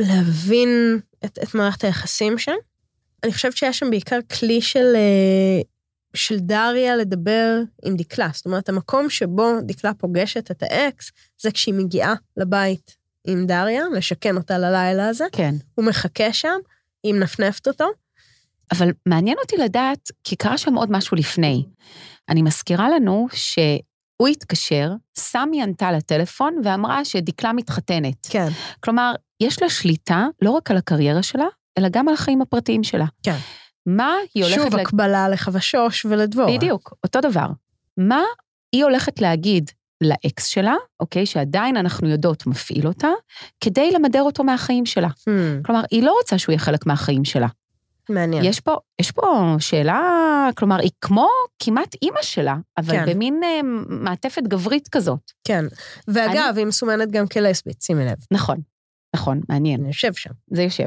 להבין 0.00 1.00
את, 1.24 1.38
את 1.42 1.54
מערכת 1.54 1.84
היחסים 1.84 2.38
שם. 2.38 2.54
אני 3.24 3.32
חושבת 3.32 3.56
שהיה 3.56 3.72
שם 3.72 3.90
בעיקר 3.90 4.18
כלי 4.38 4.60
של, 4.62 4.92
אה, 4.96 5.60
של 6.14 6.38
דריה 6.38 6.96
לדבר 6.96 7.60
עם 7.84 7.96
דקלה. 7.96 8.28
זאת 8.32 8.46
אומרת, 8.46 8.68
המקום 8.68 9.10
שבו 9.10 9.50
דקלה 9.66 9.94
פוגשת 9.94 10.50
את 10.50 10.62
האקס, 10.62 11.10
זה 11.42 11.50
כשהיא 11.50 11.74
מגיעה 11.74 12.14
לבית 12.36 12.96
עם 13.26 13.46
דריה, 13.46 13.84
לשכן 13.96 14.36
אותה 14.36 14.58
ללילה 14.58 15.08
הזה. 15.08 15.24
כן. 15.32 15.54
הוא 15.74 15.84
מחכה 15.84 16.32
שם, 16.32 16.56
היא 17.02 17.14
מנפנפת 17.14 17.68
אותו. 17.68 17.84
אבל 18.72 18.90
מעניין 19.06 19.36
אותי 19.42 19.56
לדעת, 19.56 20.10
כי 20.24 20.36
קרה 20.36 20.58
שם 20.58 20.74
עוד 20.74 20.92
משהו 20.92 21.16
לפני. 21.16 21.64
אני 22.28 22.42
מזכירה 22.42 22.90
לנו 22.90 23.26
שהוא 23.32 24.28
התקשר, 24.30 24.92
סמי 25.16 25.62
ענתה 25.62 25.92
לטלפון 25.92 26.60
ואמרה 26.64 27.04
שדקלה 27.04 27.52
מתחתנת. 27.52 28.26
כן. 28.30 28.48
כלומר, 28.80 29.14
יש 29.40 29.62
לה 29.62 29.68
שליטה 29.68 30.26
לא 30.42 30.50
רק 30.50 30.70
על 30.70 30.76
הקריירה 30.76 31.22
שלה, 31.22 31.46
אלא 31.78 31.88
גם 31.88 32.08
על 32.08 32.14
החיים 32.14 32.42
הפרטיים 32.42 32.84
שלה. 32.84 33.06
כן. 33.22 33.36
מה 33.86 34.14
היא 34.34 34.44
הולכת... 34.44 34.62
שוב, 34.62 34.74
לה- 34.74 34.82
הקבלה 34.82 35.28
לחווה 35.28 35.60
שוש 35.60 36.04
ולדבורה. 36.04 36.56
בדיוק, 36.56 36.94
אותו 37.04 37.20
דבר. 37.20 37.46
מה 37.96 38.22
היא 38.72 38.84
הולכת 38.84 39.20
להגיד 39.20 39.70
לאקס 40.00 40.46
שלה, 40.46 40.74
אוקיי, 41.00 41.26
שעדיין 41.26 41.76
אנחנו 41.76 42.08
יודעות 42.08 42.46
מפעיל 42.46 42.86
אותה, 42.86 43.08
כדי 43.60 43.90
למדר 43.90 44.22
אותו 44.22 44.44
מהחיים 44.44 44.86
שלה. 44.86 45.08
Hmm, 45.08 45.64
כלומר, 45.64 45.82
היא 45.90 46.02
לא 46.02 46.12
רוצה 46.22 46.38
שהוא 46.38 46.52
יהיה 46.52 46.58
חלק 46.60 46.86
מהחיים 46.86 47.24
שלה. 47.24 47.46
מעניין. 48.08 48.44
יש 48.44 48.60
פה, 48.60 48.76
יש 49.00 49.10
פה 49.10 49.56
שאלה, 49.58 50.48
כלומר, 50.56 50.78
היא 50.80 50.90
כמו 51.00 51.28
כמעט 51.62 51.94
אימא 52.02 52.22
שלה, 52.22 52.56
אבל 52.78 52.92
כן. 52.92 53.04
במין 53.12 53.40
אה, 53.44 53.60
מעטפת 53.88 54.42
גברית 54.42 54.88
כזאת. 54.88 55.30
כן. 55.44 55.64
ואגב, 56.08 56.54
היא 56.56 56.66
מסומנת 56.66 57.10
גם 57.10 57.26
כלסבית, 57.26 57.82
שימי 57.82 58.04
לב. 58.04 58.16
נכון, 58.30 58.56
נכון, 59.16 59.40
מעניין, 59.48 59.80
אני 59.80 59.88
יושב 59.88 60.14
שם. 60.14 60.30
זה 60.50 60.62
יושב. 60.62 60.86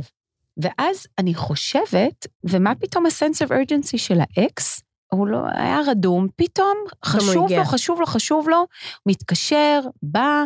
ואז 0.62 1.08
אני 1.20 1.34
חושבת, 1.36 2.28
ומה 2.44 2.76
פתאום 2.76 3.06
ה-sense 3.06 3.48
of 3.48 3.50
urgency 3.52 3.98
של 3.98 4.18
האקס? 4.20 4.82
הוא 5.12 5.28
לא 5.28 5.40
היה 5.54 5.80
רדום, 5.88 6.28
פתאום 6.36 6.78
חשוב. 7.06 7.52
לו, 7.52 7.66
חשוב 7.66 8.00
לו, 8.00 8.06
חשוב 8.06 8.50
לו, 8.50 8.66
מתקשר, 9.06 9.80
בא 10.04 10.44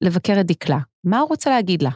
לבקר 0.00 0.40
את 0.40 0.46
דקלה. 0.46 0.78
מה 1.04 1.18
הוא 1.18 1.28
רוצה 1.28 1.50
להגיד 1.50 1.82
לה? 1.82 1.90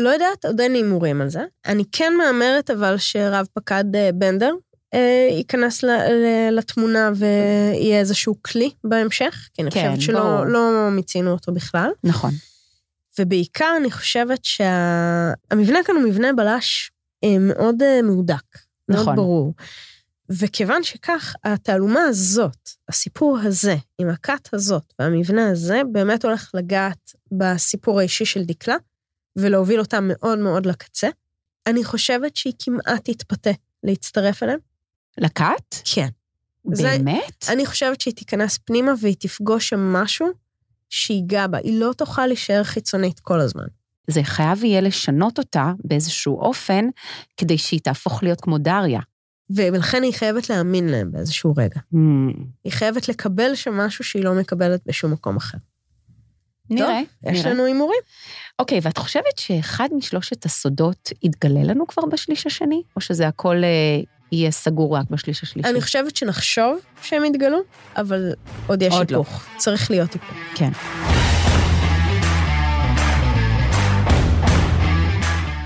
לא 0.00 0.08
יודעת, 0.08 0.44
עוד 0.44 0.60
אין 0.60 0.72
לי 0.72 0.78
הימורים 0.78 1.20
על 1.20 1.28
זה. 1.28 1.44
אני 1.66 1.84
כן 1.92 2.12
מהמרת 2.18 2.70
אבל 2.70 2.98
שרב 2.98 3.46
פקד 3.54 3.84
אה, 3.96 4.10
בנדר 4.14 4.54
אה, 4.94 5.28
ייכנס 5.30 5.82
ל- 5.82 5.86
ל- 5.90 6.58
לתמונה 6.58 7.10
ויהיה 7.16 7.98
איזשהו 8.00 8.34
כלי 8.42 8.70
בהמשך, 8.84 9.48
כי 9.54 9.62
אני 9.62 9.70
כן, 9.70 9.94
חושבת 9.96 10.14
ברור. 10.16 10.36
שלא 10.46 10.52
לא 10.52 10.88
מיצינו 10.90 11.30
אותו 11.30 11.52
בכלל. 11.52 11.90
נכון. 12.04 12.30
ובעיקר 13.18 13.74
אני 13.80 13.90
חושבת 13.90 14.44
שהמבנה 14.44 15.78
כאן 15.86 15.94
הוא 15.96 16.04
מבנה 16.04 16.32
בלש 16.32 16.90
אה, 17.24 17.36
מאוד 17.40 17.82
אה, 17.82 18.02
מהודק, 18.02 18.58
מאוד 18.88 19.00
נכון. 19.00 19.16
ברור. 19.16 19.54
וכיוון 20.30 20.82
שכך, 20.82 21.34
התעלומה 21.44 22.00
הזאת, 22.00 22.70
הסיפור 22.88 23.38
הזה, 23.38 23.76
עם 23.98 24.08
הכת 24.08 24.54
הזאת 24.54 24.92
והמבנה 24.98 25.50
הזה, 25.50 25.82
באמת 25.92 26.24
הולך 26.24 26.50
לגעת 26.54 27.12
בסיפור 27.32 28.00
האישי 28.00 28.24
של 28.24 28.44
דקלה, 28.44 28.76
ולהוביל 29.36 29.80
אותה 29.80 29.98
מאוד 30.02 30.38
מאוד 30.38 30.66
לקצה. 30.66 31.08
אני 31.66 31.84
חושבת 31.84 32.36
שהיא 32.36 32.52
כמעט 32.58 33.10
תתפתה 33.10 33.50
להצטרף 33.82 34.42
אליהם. 34.42 34.58
לכת? 35.18 35.74
כן. 35.94 36.08
זה- 36.72 36.82
באמת? 36.82 37.44
אני 37.48 37.66
חושבת 37.66 38.00
שהיא 38.00 38.14
תיכנס 38.14 38.58
פנימה 38.58 38.92
והיא 39.00 39.16
תפגוש 39.18 39.68
שם 39.68 39.80
משהו 39.92 40.28
שיגע 40.92 41.46
בה. 41.46 41.58
היא 41.58 41.80
לא 41.80 41.92
תוכל 41.96 42.26
להישאר 42.26 42.64
חיצונית 42.64 43.20
כל 43.20 43.40
הזמן. 43.40 43.64
זה 44.06 44.22
חייב 44.22 44.64
יהיה 44.64 44.80
לשנות 44.80 45.38
אותה 45.38 45.72
באיזשהו 45.84 46.40
אופן, 46.40 46.84
כדי 47.36 47.58
שהיא 47.58 47.80
תהפוך 47.80 48.22
להיות 48.22 48.40
כמו 48.40 48.58
דריה. 48.58 49.00
ולכן 49.50 50.02
היא 50.02 50.12
חייבת 50.14 50.50
להאמין 50.50 50.88
להם 50.88 51.12
באיזשהו 51.12 51.54
רגע. 51.56 51.80
Hmm. 51.94 51.96
היא 52.64 52.72
חייבת 52.72 53.08
לקבל 53.08 53.54
שם 53.54 53.74
משהו 53.74 54.04
שהיא 54.04 54.24
לא 54.24 54.34
מקבלת 54.34 54.80
בשום 54.86 55.12
מקום 55.12 55.36
אחר. 55.36 55.58
נראה, 56.70 57.00
יש 57.26 57.38
נראה. 57.38 57.54
לנו 57.54 57.64
הימורים. 57.64 58.00
אוקיי, 58.58 58.80
ואת 58.82 58.98
חושבת 58.98 59.38
שאחד 59.38 59.88
משלושת 59.96 60.44
הסודות 60.44 61.12
יתגלה 61.22 61.62
לנו 61.62 61.86
כבר 61.86 62.02
בשליש 62.06 62.46
השני? 62.46 62.82
או 62.96 63.00
שזה 63.00 63.28
הכל 63.28 63.56
אה, 63.64 64.00
יהיה 64.32 64.50
סגור 64.50 64.96
רק 64.96 65.04
בשליש 65.10 65.42
השלישי? 65.42 65.68
אני 65.68 65.80
חושבת 65.80 66.16
שנחשוב 66.16 66.78
שהם 67.02 67.24
יתגלו, 67.24 67.58
אבל 67.96 68.32
עוד 68.66 68.82
יש 68.82 68.94
עוד 68.94 69.10
לא. 69.10 69.18
היפוך. 69.18 69.44
צריך 69.56 69.90
להיות 69.90 70.12
היפוך. 70.12 70.36
כן. 70.54 70.70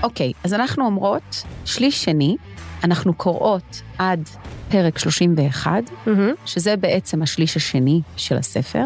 אוקיי, 0.03 0.33
אז 0.43 0.53
אנחנו 0.53 0.85
אומרות, 0.85 1.43
שליש 1.65 2.03
שני, 2.03 2.35
אנחנו 2.83 3.13
קוראות 3.13 3.81
עד 3.97 4.29
פרק 4.69 4.97
31, 4.97 5.71
מהמם. 6.05 6.33
שזה 6.45 6.77
בעצם 6.77 7.21
השליש 7.21 7.57
השני 7.57 8.01
של 8.17 8.37
הספר, 8.37 8.85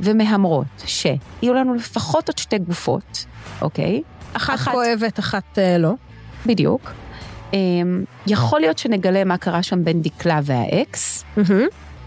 ומהמרות 0.00 0.66
שיהיו 0.86 1.54
לנו 1.54 1.74
לפחות 1.74 2.28
עוד 2.28 2.38
שתי 2.38 2.58
גופות, 2.58 3.24
אוקיי? 3.62 4.02
אחת 4.32 4.54
אחת. 4.54 4.72
כואבת, 4.72 5.18
אחת 5.18 5.58
אה, 5.58 5.78
לא. 5.78 5.92
בדיוק. 6.46 6.90
אמ, 7.52 8.04
יכול 8.26 8.60
להיות 8.60 8.78
שנגלה 8.78 9.24
מה 9.24 9.36
קרה 9.36 9.62
שם 9.62 9.84
בין 9.84 10.02
דקלה 10.02 10.40
והאקס. 10.42 11.24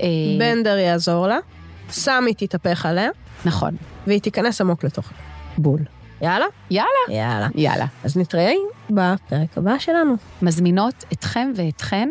אה, 0.02 0.08
בנדר 0.40 0.78
יעזור 0.78 1.28
לה, 1.28 1.38
סמי 1.90 2.34
תתהפך 2.34 2.86
עליה, 2.86 3.10
נכון, 3.46 3.76
והיא 4.08 4.22
תיכנס 4.22 4.62
עמוק 4.62 4.84
לתוך. 4.84 5.12
בול. 5.58 5.80
יאללה? 6.22 6.46
יאללה. 6.70 6.88
יאללה. 7.10 7.48
יאללה. 7.56 7.86
אז 8.04 8.18
נתראה 8.18 8.52
בפרק 8.90 9.58
הבא 9.58 9.80
שלנו. 9.80 10.16
מזמינות 10.42 11.06
אתכם 11.14 11.52
ואתכן 11.56 12.10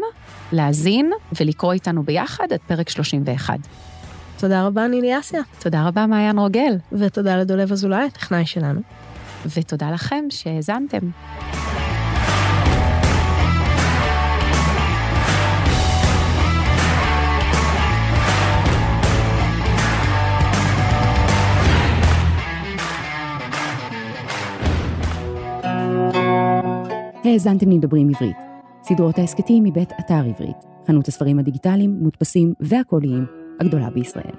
להאזין 0.53 1.11
ולקרוא 1.41 1.73
איתנו 1.73 2.03
ביחד 2.03 2.53
את 2.55 2.61
פרק 2.67 2.89
31. 2.89 3.59
תודה 4.39 4.67
רבה, 4.67 4.87
נילי 4.87 5.19
אסיה. 5.19 5.41
תודה 5.59 5.87
רבה, 5.87 6.07
מעיין 6.07 6.39
רוגל, 6.39 6.77
ותודה 6.93 7.37
לדולב 7.37 7.73
אזולאי, 7.73 8.05
הטכנאי 8.07 8.47
שלנו. 8.47 8.81
ותודה 9.47 9.91
לכם 9.91 10.25
שהאזנתם. 10.31 11.11
האזנתם 27.29 27.71
לדברים 27.71 28.09
עברית. 28.09 28.37
סדרות 28.83 29.19
ההסכתים 29.19 29.65
מבית 29.65 29.93
אתר 30.01 30.25
עברית, 30.29 30.57
חנות 30.87 31.09
הספרים 31.09 31.39
הדיגיטליים, 31.39 31.99
מודפסים 32.01 32.55
והקוליים 32.61 33.27
הגדולה 33.61 33.91
בישראל. 33.91 34.35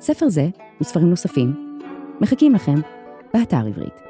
ספר 0.00 0.28
זה 0.28 0.48
וספרים 0.80 1.10
נוספים 1.10 1.78
מחכים 2.20 2.54
לכם 2.54 2.74
באתר 3.34 3.66
עברית. 3.66 4.07